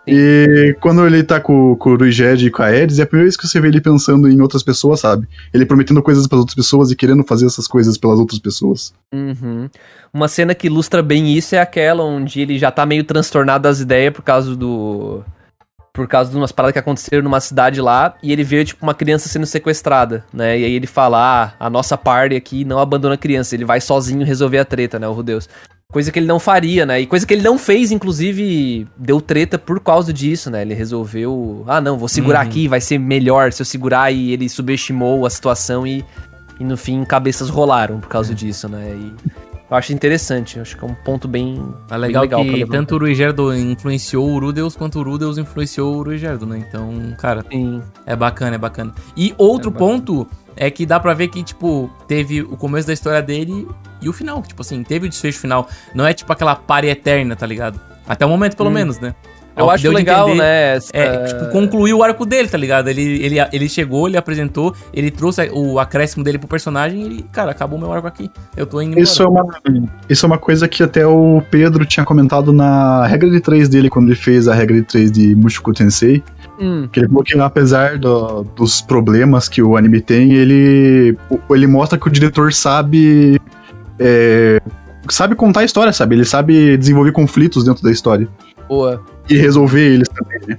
[0.08, 3.26] E quando ele tá com, com o Ruijed e com a Aedes, é a primeira
[3.26, 5.28] vez que você vê ele pensando em outras pessoas, sabe?
[5.52, 8.92] Ele prometendo coisas para outras pessoas e querendo fazer essas coisas pelas outras pessoas.
[9.12, 9.68] Uhum.
[10.12, 13.80] Uma cena que ilustra bem isso é aquela onde ele já tá meio transtornado das
[13.80, 15.22] ideias por causa do.
[15.92, 18.94] Por causa de umas paradas que aconteceram numa cidade lá, e ele vê, tipo, uma
[18.94, 20.56] criança sendo sequestrada, né?
[20.56, 23.80] E aí ele fala, ah, a nossa party aqui não abandona a criança, ele vai
[23.80, 25.48] sozinho resolver a treta, né, o Rudeus.
[25.90, 27.00] Coisa que ele não faria, né?
[27.00, 30.60] E coisa que ele não fez, inclusive, deu treta por causa disso, né?
[30.60, 32.46] Ele resolveu, ah, não, vou segurar Uhum.
[32.50, 36.04] aqui, vai ser melhor se eu segurar, e ele subestimou a situação e,
[36.60, 38.94] e no fim cabeças rolaram por causa disso, né?
[38.94, 39.14] E
[39.70, 41.54] eu acho interessante, eu acho que é um ponto bem,
[41.90, 45.38] É bem legal, legal pra que tanto o Ruigerdo influenciou o Rudeus, quanto o Rudeus
[45.38, 46.62] influenciou o Ruigerdo, né?
[46.68, 47.80] Então, cara, Sim.
[48.04, 48.92] é bacana, é bacana.
[49.16, 49.90] E outro É bacana.
[49.92, 50.26] ponto
[50.58, 53.66] é que dá pra ver que, tipo, teve o começo da história dele
[54.02, 54.42] e o final.
[54.42, 55.68] Tipo assim, teve o desfecho final.
[55.94, 57.80] Não é tipo aquela pare eterna, tá ligado?
[58.06, 58.72] Até o momento, pelo Hum.
[58.72, 59.14] menos, né?
[59.56, 60.42] É Eu acho legal, entender.
[60.42, 60.76] né?
[60.76, 62.86] essa- É, tipo, concluiu o arco dele, tá ligado?
[62.88, 67.50] Ele, ele, ele chegou, ele apresentou, ele trouxe o acréscimo dele pro personagem e cara,
[67.50, 68.30] acabou meu arco aqui.
[68.56, 69.02] Eu tô indo embora.
[69.02, 69.44] Isso é, uma,
[70.08, 73.90] isso é uma coisa que até o Pedro tinha comentado na regra de 3 dele,
[73.90, 76.22] quando ele fez a regra de 3 de Mushoku Tensei.
[76.60, 81.16] Hum, Que ele falou que apesar do- dos problemas que o anime tem, ele,
[81.50, 83.40] ele mostra que o diretor sabe.
[84.00, 84.60] é,
[85.08, 86.14] sabe contar a história, sabe?
[86.16, 88.28] Ele sabe desenvolver conflitos dentro da história.
[88.68, 89.02] boa.
[89.30, 90.58] E resolver eles também, né?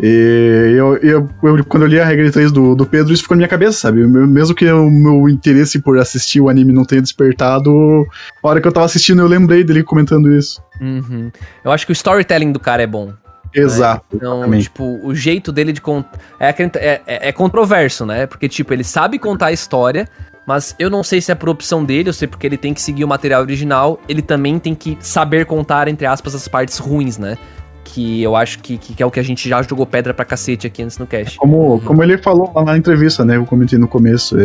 [0.00, 3.34] E eu, eu, eu- quando eu li a regra 3 do, do Pedro, isso ficou
[3.36, 4.06] na minha cabeça, sabe?
[4.06, 8.06] Mesmo que o meu interesse por assistir o anime não tenha despertado,
[8.42, 10.60] a hora que eu tava assistindo eu lembrei dele comentando isso.
[10.80, 11.30] Uhum.
[11.64, 13.12] Eu acho que o storytelling do cara é bom.
[13.54, 14.62] Exato, Então, exatamente.
[14.64, 16.18] tipo, o jeito dele de contar.
[16.38, 18.26] É, é, é- é controverso, né?
[18.26, 20.08] Porque, tipo, ele sabe contar a história,
[20.46, 22.80] mas eu não sei se é por opção dele, eu sei porque ele tem que
[22.80, 27.18] seguir o material original, ele também tem que saber contar, entre aspas, as partes ruins,
[27.18, 27.36] né?
[27.84, 30.22] Que eu acho que, que, que é o que a gente já jogou pedra pra
[30.22, 31.38] cacete aqui antes no cast.
[31.38, 33.36] Como, como ele falou lá na entrevista, né?
[33.36, 34.38] Eu comentei no começo.
[34.38, 34.42] é,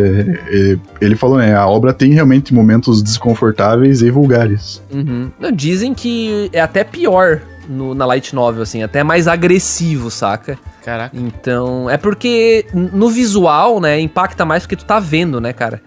[0.50, 1.54] é, ele falou, né?
[1.54, 4.82] A obra tem realmente momentos desconfortáveis e vulgares.
[4.90, 5.30] Uhum.
[5.38, 10.58] Não, Dizem que é até pior no- na Light Novel, assim, até mais agressivo, saca?
[10.84, 11.16] Caraca.
[11.18, 15.82] Então, é porque no visual, né, impacta mais porque tu tá vendo, né, cara?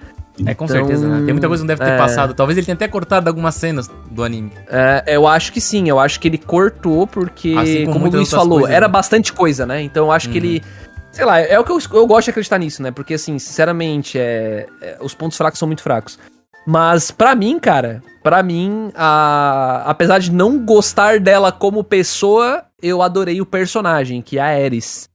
[0.44, 1.22] É, com Então, certeza, né?
[1.24, 1.96] Tem muita coisa que não deve ter é.
[1.96, 2.34] passado.
[2.34, 4.52] Talvez ele tenha até cortado algumas cenas do anime.
[4.68, 8.16] É, eu acho que sim, eu acho que ele cortou porque, Assim como como o
[8.16, 8.92] Luiz falou, coisas, era né?
[8.92, 9.80] bastante coisa, né?
[9.80, 10.44] Então eu acho que Uhum.
[10.44, 10.62] ele.
[11.10, 12.90] Sei lá, é o que eu, eu gosto de acreditar nisso, né?
[12.90, 16.18] Porque, assim, sinceramente, é, é- os pontos fracos são muito fracos.
[16.66, 23.02] Mas, pra mim, cara, pra mim, a, apesar de não gostar dela como pessoa, eu
[23.02, 25.08] adorei o personagem, que é a Ares.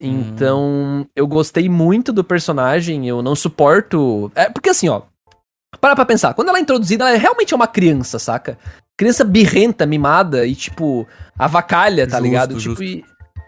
[0.00, 4.30] Então, eu gostei muito do personagem, eu não suporto.
[4.34, 5.02] É, porque assim, ó.
[5.80, 8.58] Para pra pensar, quando ela é introduzida, ela realmente é uma criança, saca?
[8.96, 11.06] Criança birrenta, mimada e, tipo,
[11.38, 12.60] avacalha, tá Justo, ligado?
[12.60, 12.82] justo.
[12.82, 13.04] Tipo, e,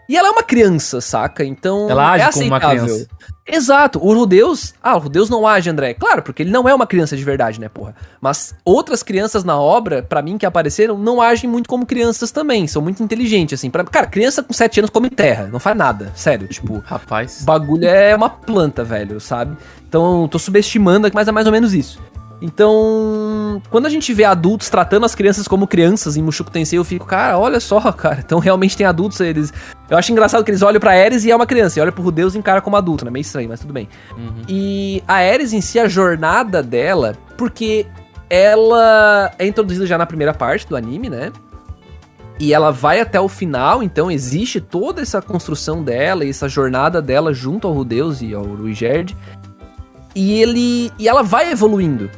[0.09, 1.43] e ela é uma criança, saca?
[1.45, 1.89] Então.
[1.89, 3.07] Ela age é como uma criança.
[3.47, 3.99] Exato.
[4.03, 4.73] O Rudeus.
[4.81, 5.93] Ah, o Rudeus não age, André.
[5.93, 7.95] Claro, porque ele não é uma criança de verdade, né, porra?
[8.19, 12.67] Mas outras crianças na obra, pra mim, que apareceram, não agem muito como crianças também.
[12.67, 13.69] São muito inteligentes, assim.
[13.69, 13.83] Pra...
[13.83, 15.47] Cara, criança com 7 anos come terra.
[15.51, 16.11] Não faz nada.
[16.15, 16.47] Sério.
[16.47, 17.41] Tipo, Rapaz.
[17.41, 19.55] o bagulho é uma planta, velho, sabe?
[19.87, 22.01] Então, tô subestimando, mas é mais ou menos isso.
[22.41, 26.83] Então, quando a gente vê adultos tratando as crianças como crianças em Mushoku Tensei, eu
[26.83, 28.19] fico, cara, olha só, cara.
[28.23, 29.53] Então, realmente tem adultos, eles...
[29.89, 32.03] Eu acho engraçado que eles olham pra Ares e é uma criança, e olham pro
[32.03, 33.11] Rudeus e encara como adulto, né?
[33.11, 33.87] Meio estranho, mas tudo bem.
[34.17, 34.41] Uhum.
[34.49, 37.85] E a Ares em si, a jornada dela, porque
[38.29, 41.31] ela é introduzida já na primeira parte do anime, né?
[42.39, 47.01] E ela vai até o final, então existe toda essa construção dela e essa jornada
[47.01, 49.15] dela junto ao Rudeus e ao Ruigerd.
[50.13, 52.09] E ele e ela vai evoluindo.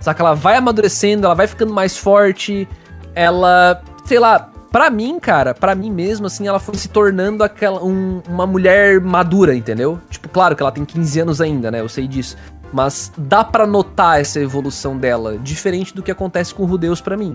[0.00, 0.22] Saca?
[0.22, 2.66] Ela vai amadurecendo, ela vai ficando mais forte.
[3.14, 7.84] Ela, sei lá, pra mim, cara, pra mim mesmo, assim, ela foi se tornando aquela,
[7.84, 9.98] um- uma mulher madura, entendeu?
[10.08, 11.80] Tipo, claro que ela tem 15 anos ainda, né?
[11.80, 12.36] Eu sei disso.
[12.72, 17.16] Mas dá pra notar essa evolução dela, diferente do que acontece com o Rudeus pra
[17.16, 17.34] mim.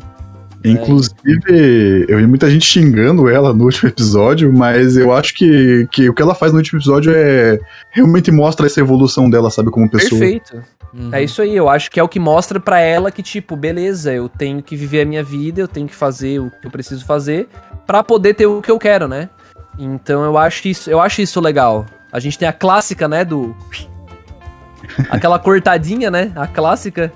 [0.64, 6.10] Inclusive, eu vi muita gente xingando ela no último episódio, mas eu acho que, que
[6.10, 7.60] o que ela faz no último episódio é
[7.92, 10.20] realmente mostra essa evolução dela, sabe, como pessoa.
[10.20, 10.64] Perfeito.
[10.98, 11.10] Uhum.
[11.12, 14.14] É isso aí, eu acho que é o que mostra pra ela que, tipo, beleza,
[14.14, 17.06] eu tenho que viver a minha vida, eu tenho que fazer o que eu preciso
[17.06, 17.50] fazer
[17.86, 19.30] pra poder ter o que eu quero, né?
[19.78, 21.86] Então eu acho isso, eu acho isso legal.
[22.14, 23.54] A gente tem a clássica, né, do
[25.10, 26.32] aquela cortadinha, né?
[26.34, 27.12] A clássica.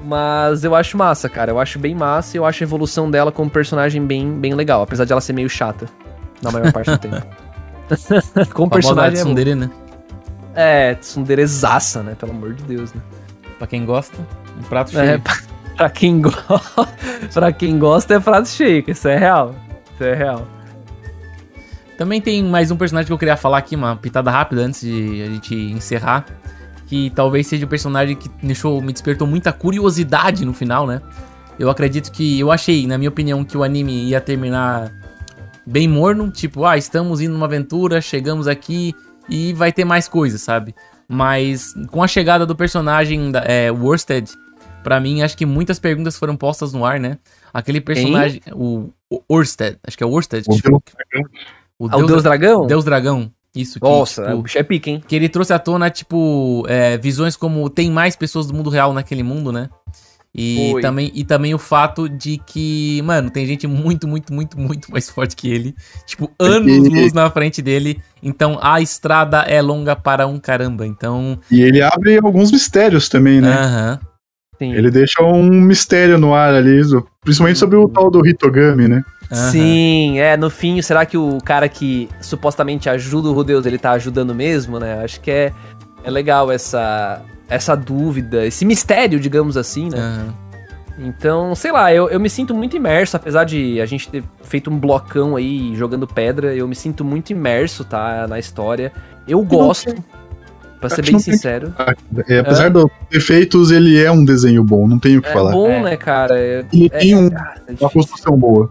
[0.00, 1.50] Mas eu acho massa, cara.
[1.50, 4.80] Eu acho bem massa e eu acho a evolução dela como personagem bem, bem legal,
[4.80, 5.86] apesar de ela ser meio chata
[6.40, 7.26] na maior parte do tempo.
[8.54, 9.70] como Famosa personagem é, tsundere, né?
[10.58, 12.16] é tsunderezaça, né?
[12.18, 13.00] Pelo amor de Deus, né?
[13.58, 14.16] Pra quem gosta,
[14.58, 15.20] um prato É, cheio.
[15.20, 15.36] pra,
[15.76, 16.88] pra quem gosta,
[17.34, 19.54] pra quem gosta é cheia, que isso é real.
[19.94, 20.46] Isso é real.
[21.96, 25.22] Também tem mais um personagem que eu queria falar aqui, uma pitada rápida antes de
[25.22, 26.24] a gente encerrar.
[26.86, 31.02] Que talvez seja o personagem que deixou, me despertou muita curiosidade no final, né?
[31.58, 32.38] Eu acredito que.
[32.38, 34.92] Eu achei, na minha opinião, que o anime ia terminar
[35.66, 36.30] bem morno.
[36.30, 38.94] Tipo, ah, estamos indo numa aventura, chegamos aqui
[39.28, 40.74] e vai ter mais coisas, sabe?
[41.08, 44.30] Mas com a chegada do personagem da, é, Worsted,
[44.82, 47.18] pra mim, acho que muitas perguntas foram postas no ar, né?
[47.52, 48.42] Aquele personagem.
[48.52, 50.44] O, o Orsted, acho que é Orsted.
[50.46, 50.82] O tipo,
[51.12, 51.26] Deus
[51.78, 52.66] o Ah, o Deus Dragão?
[52.66, 53.32] Deus Dragão.
[53.54, 55.02] Isso que, Nossa, tipo, o bicho é pique, hein?
[55.06, 58.92] que ele trouxe à tona, tipo, é, visões como tem mais pessoas do mundo real
[58.92, 59.70] naquele mundo, né?
[60.34, 60.82] E Foi.
[60.82, 65.08] também, e também o fato de que, mano, tem gente muito, muito, muito, muito mais
[65.10, 65.74] forte que ele.
[66.06, 68.00] Tipo, anos luz na frente dele.
[68.22, 70.86] Então a estrada é longa para um caramba.
[70.86, 71.38] Então.
[71.50, 73.52] E ele abre alguns mistérios também, né?
[73.52, 74.00] Aham.
[74.58, 74.74] Sim.
[74.74, 76.80] Ele deixa um mistério no ar ali,
[77.22, 79.04] principalmente sobre o tal do Hitogami, né?
[79.30, 79.50] aham.
[79.52, 83.92] Sim, é, no fim, será que o cara que supostamente ajuda o Rudeus, ele tá
[83.92, 85.04] ajudando mesmo, né?
[85.04, 85.52] Acho que é,
[86.02, 89.98] é legal essa, essa dúvida, esse mistério, digamos assim, né?
[89.98, 90.34] aham.
[91.00, 94.68] Então, sei lá, eu, eu me sinto muito imerso, apesar de a gente ter feito
[94.68, 98.90] um blocão aí jogando pedra, eu me sinto muito imerso, tá, na história.
[99.26, 99.94] Eu gosto,
[100.80, 101.72] pra ser bem tem- sincero.
[102.26, 105.52] É, apesar dos defeitos, ele é um desenho bom, não tenho o que É falar.
[105.52, 105.82] bom, É.
[105.82, 106.36] né, cara?
[106.36, 108.68] É- Ele é- tem um- ah, é uma construção boa.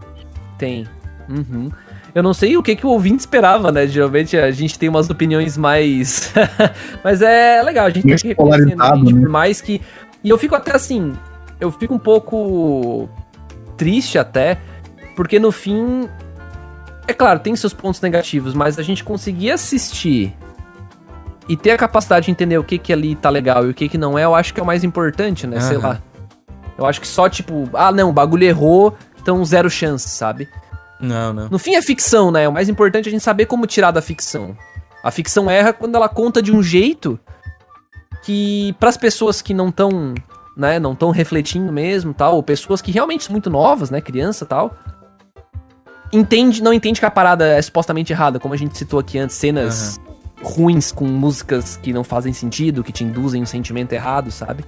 [0.57, 0.86] Tem.
[1.30, 1.69] Uhum.
[2.18, 3.86] Eu não sei o que, que o ouvinte esperava, né?
[3.86, 6.34] Geralmente a gente tem umas opiniões mais.
[7.03, 9.22] Mas é legal, a gente Mais tem que reconhecer, né, gente, né?
[9.22, 9.80] por mais que.
[10.24, 11.13] E eu fico até assim.
[11.59, 13.07] Eu fico um pouco
[13.78, 14.57] triste até,
[15.15, 16.09] porque no fim.
[17.07, 20.36] É claro, tem seus pontos negativos, mas a gente conseguir assistir
[21.47, 23.88] e ter a capacidade de entender o que que ali tá legal e o que
[23.88, 25.59] que não é, eu acho que é o mais importante, né?
[25.59, 25.88] Sei Aham.
[25.88, 26.01] lá.
[26.80, 30.49] Eu acho que só tipo, ah, não, o bagulho errou, então zero chance, sabe?
[30.99, 31.49] Não, não.
[31.49, 32.47] No fim é ficção, né?
[32.47, 34.57] O mais importante é a gente saber como tirar da ficção.
[35.03, 37.19] A ficção erra quando ela conta de um jeito
[38.23, 40.13] que pras pessoas que não estão,
[40.55, 44.45] né, não estão refletindo mesmo, tal, ou pessoas que realmente são muito novas, né, criança,
[44.45, 44.75] tal,
[46.11, 49.35] entende, não entende que a parada é supostamente errada, como a gente citou aqui antes,
[49.35, 49.99] cenas
[50.41, 54.65] ruins com músicas que não fazem sentido, que te induzem um sentimento errado, sabe?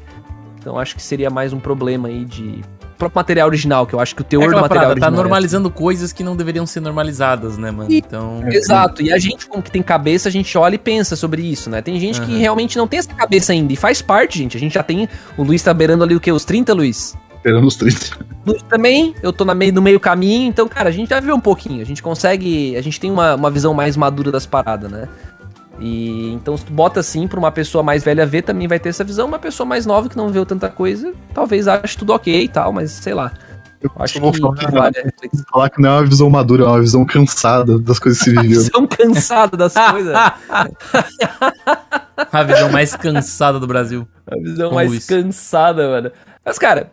[0.58, 2.62] Então acho que seria mais um problema aí de
[3.00, 5.06] próprio material original, que eu acho que o É teor do aquela material parada, tá
[5.08, 7.92] original é normalizando coisas que não deveriam ser normalizadas, né, mano?
[7.92, 8.44] E- Então.
[8.52, 11.70] Exato, e a gente, como que tem cabeça, a gente olha e pensa sobre isso,
[11.70, 11.82] né?
[11.82, 12.40] Tem gente que Aham.
[12.40, 14.56] realmente não tem essa cabeça ainda, e faz parte, gente.
[14.56, 15.08] A gente já tem.
[15.38, 16.32] O Luiz tá beirando ali o quê?
[16.32, 17.18] Os 30, Luiz?
[17.38, 18.18] Esperando os 30.
[18.46, 21.34] Luiz também, eu tô na meio, no meio caminho, então, cara, a gente já viu
[21.34, 21.82] um pouquinho.
[21.82, 22.76] A gente consegue.
[22.76, 25.08] A gente tem uma, uma visão mais madura das paradas, né?
[25.80, 28.90] E então, se tu bota assim pra uma pessoa mais velha ver, também vai ter
[28.90, 29.28] essa visão.
[29.28, 32.74] Uma pessoa mais nova que não viu tanta coisa, talvez ache tudo ok e tal,
[32.74, 33.32] mas sei lá.
[33.82, 35.46] Eu Acho que, vou que falar, vale a reflexão.
[35.50, 38.32] falar que não é uma visão madura, é uma visão cansada das coisas que se
[38.36, 38.50] viveu.
[38.60, 40.14] Visão cansada das coisas.
[42.32, 44.08] A visão mais cansada do Brasil.
[44.28, 45.06] A visão Com mais Luiz.
[45.06, 46.12] cansada, mano.
[46.46, 46.92] Mas, cara,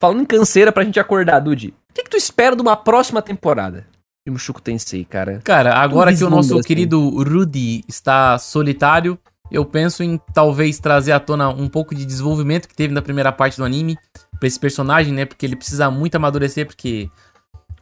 [0.00, 3.20] falando em canseira pra gente acordar, Dude, o que, que tu espera de uma próxima
[3.20, 3.84] temporada
[4.28, 5.40] de Mushoku Tensei, cara?
[5.42, 6.66] Cara, agora que o nosso assim.
[6.66, 9.18] querido Rudy está solitário,
[9.50, 13.32] eu penso em talvez trazer à tona um pouco de desenvolvimento que teve na primeira
[13.32, 13.96] parte do anime
[14.38, 15.24] pra esse personagem, né?
[15.24, 17.10] Porque ele precisa muito amadurecer, porque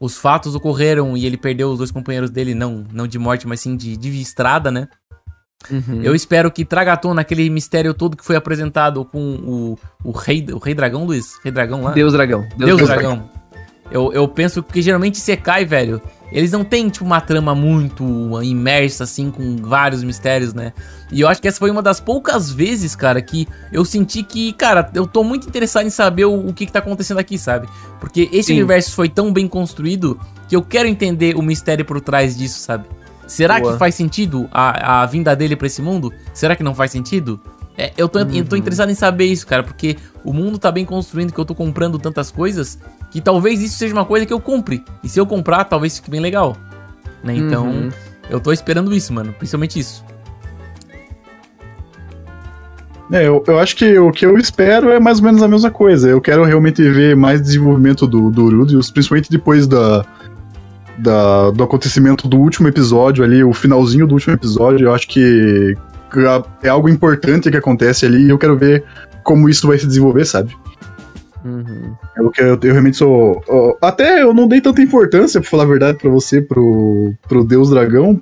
[0.01, 3.61] os fatos ocorreram e ele perdeu os dois companheiros dele, não, não de morte, mas
[3.61, 4.89] sim de, de estrada, né?
[5.71, 6.01] Uhum.
[6.03, 10.13] Eu espero que traga à tona aquele mistério todo que foi apresentado com o, o
[10.13, 11.41] rei, o rei dragão, Luiz?
[11.43, 11.93] Rei dragão lá?
[11.93, 12.47] Deus Dragão.
[12.57, 13.29] Deus, Deus Dragão.
[13.91, 16.01] Eu, eu penso que geralmente Sekai, velho,
[16.33, 18.05] eles não têm, tipo, uma trama muito
[18.43, 20.72] imersa, assim, com vários mistérios, né?
[21.11, 24.53] E eu acho que essa foi uma das poucas vezes, cara, que eu senti que,
[24.53, 27.68] cara, eu tô muito interessado em saber o, o que que tá acontecendo aqui, sabe?
[28.01, 28.55] Porque esse Sim.
[28.55, 30.18] universo foi tão bem construído
[30.49, 32.87] que eu quero entender o mistério por trás disso, sabe?
[33.27, 33.72] Será Boa.
[33.72, 36.12] que faz sentido a, a vinda dele pra esse mundo?
[36.33, 37.41] Será que não faz sentido?
[37.79, 40.85] É, eu, tô, eu tô interessado em saber isso, cara, porque o mundo tá bem
[40.85, 42.79] construindo que eu tô comprando tantas coisas
[43.17, 44.85] que talvez isso seja uma coisa que eu compre.
[45.03, 46.55] E se eu comprar, talvez fique bem legal.
[47.25, 47.35] Né?
[47.35, 47.89] Então, Uhum.
[48.29, 49.33] eu tô esperando isso, mano.
[49.33, 50.05] Principalmente isso.
[53.11, 55.71] É, eu, eu acho que o que eu espero é mais ou menos a mesma
[55.71, 56.09] coisa.
[56.09, 60.05] Eu quero realmente ver mais desenvolvimento do, do Rudius, principalmente depois da,
[60.99, 64.89] da- do acontecimento do último episódio ali, o finalzinho do último episódio.
[64.89, 65.75] Eu acho que
[66.62, 68.85] é algo importante que acontece ali e eu quero ver
[69.23, 70.55] como isso vai se desenvolver, sabe?
[71.47, 71.95] Uhum.
[72.17, 73.41] É o que eu, eu realmente sou.
[73.81, 77.71] até eu não dei tanta importância, pra falar a verdade pra você, pro, pro Deus
[77.71, 78.21] Dragão.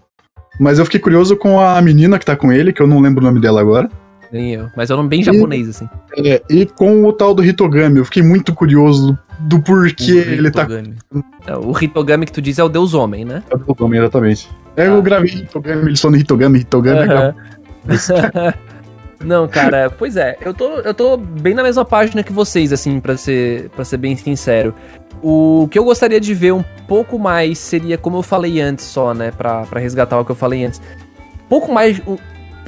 [0.61, 3.23] Mas eu fiquei curioso com a menina que tá com ele, que eu não lembro
[3.23, 3.91] o nome dela agora.
[4.31, 4.69] Nem eu.
[4.77, 5.89] Mas é um nome bem japonês, assim.
[6.19, 10.19] É, e com o tal do Hitogami, eu fiquei muito curioso do, do porquê O
[10.19, 10.95] ele tá Hitogami.
[11.47, 13.43] É, O Hitogami que tu diz é o Deus Homem, né?
[13.51, 14.49] com o Hitogami, exatamente.
[14.77, 14.87] É, Ah.
[14.87, 16.99] eu gravei Hitogami, ele só no Hitogami, Hitogami.
[17.01, 17.35] é Aham.
[19.25, 23.01] Não, cara, pois é, eu tô, eu tô bem na mesma página que vocês, assim,
[23.01, 24.75] pra ser, pra ser bem sincero.
[25.23, 29.15] O que eu gostaria de ver um pouco mais seria, como eu falei antes só,
[29.15, 30.81] né, pra, pra resgatar o que eu falei antes.
[31.47, 32.01] Um pouco mais...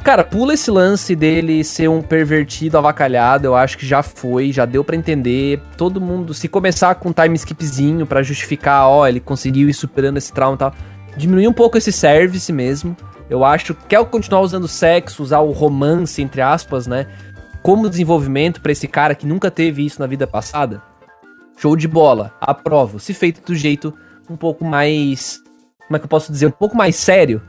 [0.02, 4.64] Cara, pula esse lance dele ser um pervertido avacalhado, eu acho que já foi, já
[4.64, 5.60] deu pra entender.
[5.76, 10.16] Todo mundo, se começar com um time skipzinho pra justificar, ó, ele conseguiu ir superando
[10.16, 10.72] esse trauma e tal,
[11.16, 12.96] diminuir um pouco esse service mesmo.
[13.28, 17.06] Eu acho que quer continuar usando sexo, usar o romance, entre aspas, né?
[17.62, 20.80] Como desenvolvimento pra esse cara que nunca teve isso na vida passada.
[21.58, 23.00] Show de bola, aprovo.
[23.00, 23.92] Se feito do jeito
[24.30, 25.40] um pouco mais.
[25.86, 26.46] Como é que eu posso dizer?
[26.46, 27.40] Um pouco mais sério,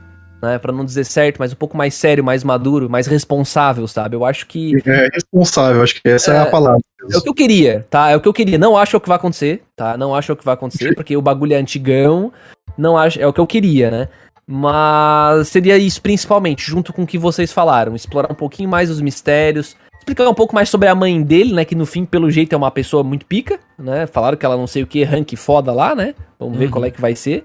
[0.41, 0.57] né?
[0.57, 4.15] Pra não dizer certo, mas um pouco mais sério, mais maduro, mais responsável, sabe?
[4.15, 4.75] Eu acho que.
[4.86, 6.82] É responsável, acho que essa é, É, a palavra.
[7.11, 8.09] É o que eu queria, tá?
[8.09, 8.57] É o que eu queria.
[8.57, 9.97] Não acho é o que vai acontecer, tá?
[9.97, 12.32] Não acho é o que vai acontecer, porque o bagulho é antigão.
[12.78, 13.19] Não acho.
[13.19, 14.09] É o que eu queria, né?
[14.49, 17.95] Mas seria isso principalmente, junto com o que vocês falaram.
[17.95, 19.75] Explorar um pouquinho mais os mistérios.
[19.99, 21.65] Explicar um pouco mais sobre a mãe dele, né?
[21.65, 24.07] Que no fim, pelo jeito, é uma pessoa muito pica, né?
[24.07, 26.15] Falaram que ela não sei o que, rank foda lá, né?
[26.39, 26.71] Vamos ver Uhum.
[26.71, 27.43] qual é que vai ser.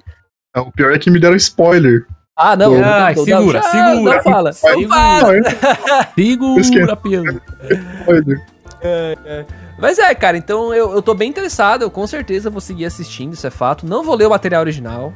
[0.55, 2.07] É, O pior é que me deram spoiler.
[2.37, 2.73] Ah, não.
[2.83, 4.15] Ai, não, não, segura, não, segura.
[4.17, 4.53] Não fala.
[4.53, 4.89] Segura.
[4.89, 5.33] Fala.
[6.15, 6.97] Segura, Esquenta.
[6.97, 7.25] peão.
[8.01, 8.47] Spoiler.
[9.79, 13.33] Mas é, cara, então eu, eu tô bem interessado, eu com certeza vou seguir assistindo,
[13.33, 13.87] isso é fato.
[13.87, 15.13] Não vou ler o material original,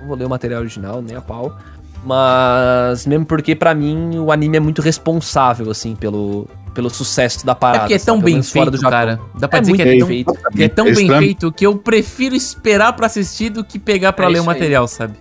[0.00, 1.56] Não vou ler o material original, nem a pau.
[2.04, 7.52] Mas mesmo porque pra mim o anime é muito responsável, assim, pelo, pelo sucesso da
[7.52, 7.80] É parada.
[7.80, 8.32] porque é tão sabe?
[8.32, 8.90] Bem feito, do Japão.
[8.90, 9.20] cara.
[9.38, 10.32] Dá pra É dizer que é bem tão, feito.
[10.56, 14.26] que é tão bem feito que eu prefiro esperar pra assistir do que pegar pra
[14.26, 14.56] É ler o isso aí.
[14.56, 15.14] material, sabe?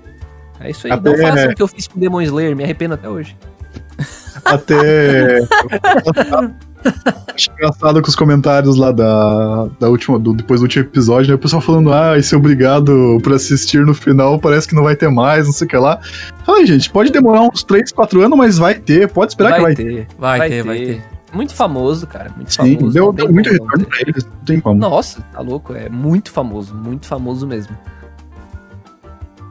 [0.60, 0.94] É isso aí.
[0.94, 3.36] Até- Não façam o que eu fiz com Demon Slayer, me arrependo até hoje.
[4.46, 5.40] Até.
[7.36, 11.36] Acho engraçado com os comentários lá da, da última, do, depois do último episódio, né?
[11.36, 15.10] O pessoal falando, ah, esse obrigado por assistir no final, parece que não vai ter
[15.10, 16.00] mais, não sei o que lá.
[16.48, 19.76] Ai, gente, pode demorar uns 3, 4 anos, mas vai ter, pode esperar que vai
[19.76, 20.08] ter.
[20.18, 20.64] Vai, Vai ter, ter.
[20.64, 21.04] vai ter.
[21.34, 22.32] Muito famoso, cara.
[22.36, 22.94] Muito Sim, famoso.
[22.94, 23.86] deu, deu muito retorno ter.
[23.86, 24.80] pra eles, não tem como.
[24.80, 25.74] Nossa, tá louco.
[25.74, 27.78] É muito famoso, muito famoso mesmo.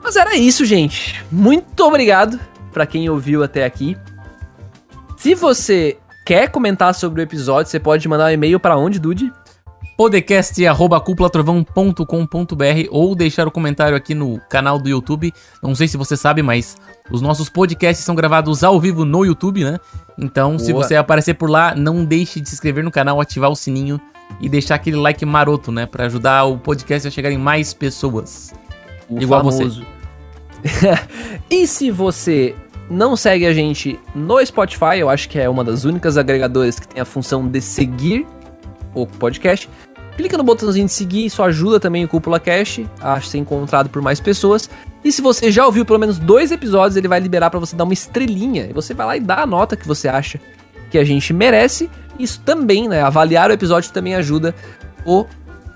[0.02, 1.22] Mas era isso, gente.
[1.30, 2.40] Muito obrigado
[2.72, 3.96] pra quem ouviu até aqui.
[5.16, 9.32] Se você quer comentar sobre o episódio, você pode mandar um e-mail pra onde, Dude?
[9.96, 15.32] podcast.cúpulatrovão.com.br ou deixar o comentário aqui no canal do YouTube.
[15.62, 16.76] Não sei se você sabe, mas
[17.10, 19.78] os nossos podcasts são gravados ao vivo no YouTube, né?
[20.18, 20.84] Então, se Boa.
[20.84, 23.98] você aparecer por lá, não deixe de se inscrever no canal, ativar o sininho
[24.38, 25.86] e deixar aquele like maroto, né?
[25.86, 28.52] Pra ajudar o podcast a chegar em mais pessoas.
[29.08, 29.64] O Igual você.
[31.48, 32.54] e se você
[32.88, 36.86] não segue a gente no Spotify, eu acho que é uma das únicas agregadoras que
[36.86, 38.26] tem a função de seguir
[38.94, 39.68] o podcast.
[40.16, 44.00] Clica no botãozinho de seguir, isso ajuda também o Cúpula Cash a ser encontrado por
[44.00, 44.70] mais pessoas.
[45.04, 47.84] E se você já ouviu pelo menos dois episódios, ele vai liberar pra você dar
[47.84, 48.66] uma estrelinha.
[48.70, 50.40] E você vai lá e dá a nota que você acha
[50.90, 51.90] que a gente merece.
[52.18, 53.02] Isso também, né?
[53.02, 54.54] Avaliar o episódio também ajuda
[55.04, 55.26] o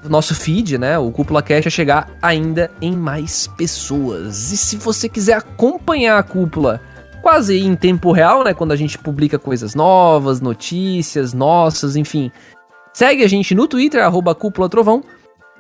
[0.09, 0.99] nosso feed, né?
[0.99, 4.51] O Cúpula Cash a chegar ainda em mais pessoas.
[4.53, 6.81] E se você quiser acompanhar a Cúpula
[7.23, 8.55] quase em tempo real, né?
[8.55, 12.31] Quando a gente publica coisas novas, notícias nossas, enfim.
[12.93, 15.03] Segue a gente no Twitter, arroba Cúpula Trovão.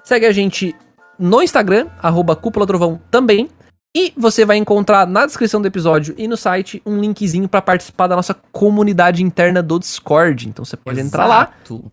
[0.03, 0.75] Segue a gente
[1.19, 3.49] no Instagram, arroba Cúpula Trovão também.
[3.95, 8.07] E você vai encontrar na descrição do episódio e no site um linkzinho para participar
[8.07, 10.49] da nossa comunidade interna do Discord.
[10.49, 11.91] Então você pode entrar lá Exato.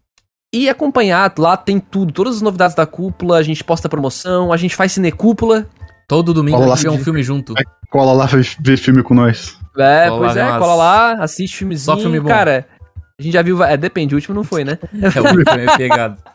[0.54, 1.34] e acompanhar.
[1.40, 3.38] Lá tem tudo, todas as novidades da cúpula.
[3.38, 5.68] A gente posta promoção, a gente faz cinecúpula.
[6.08, 7.56] Todo domingo a gente vê um filme junto.
[7.90, 9.57] Cola lá ver filme com nós.
[9.78, 11.96] É, Cola pois lá, é, mas- cola lá, assiste filmezinho.
[11.96, 12.28] Só filme bom.
[12.28, 12.66] Cara,
[13.20, 13.64] a gente já viu.
[13.64, 14.78] É, depende, o último não foi, né?
[15.02, 16.18] É o filme é pegado.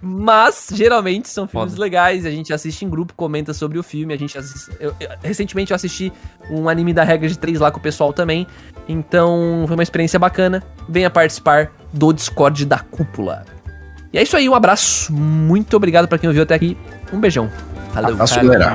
[0.00, 1.82] Mas geralmente são filmes Foda.
[1.82, 2.26] legais.
[2.26, 4.12] A gente assiste em grupo, comenta sobre o filme.
[4.12, 6.12] A gente assiste, eu- eu- recentemente eu assisti
[6.50, 8.46] um anime da regra de três lá com o pessoal também.
[8.88, 10.62] Então foi uma experiência bacana.
[10.88, 13.44] Venha participar do Discord da cúpula.
[14.12, 15.12] E é isso aí, um abraço.
[15.12, 16.76] Muito obrigado pra quem ouviu até aqui.
[17.12, 17.50] Um beijão.
[17.92, 18.12] Falou.
[18.12, 18.74] Abraço, galera.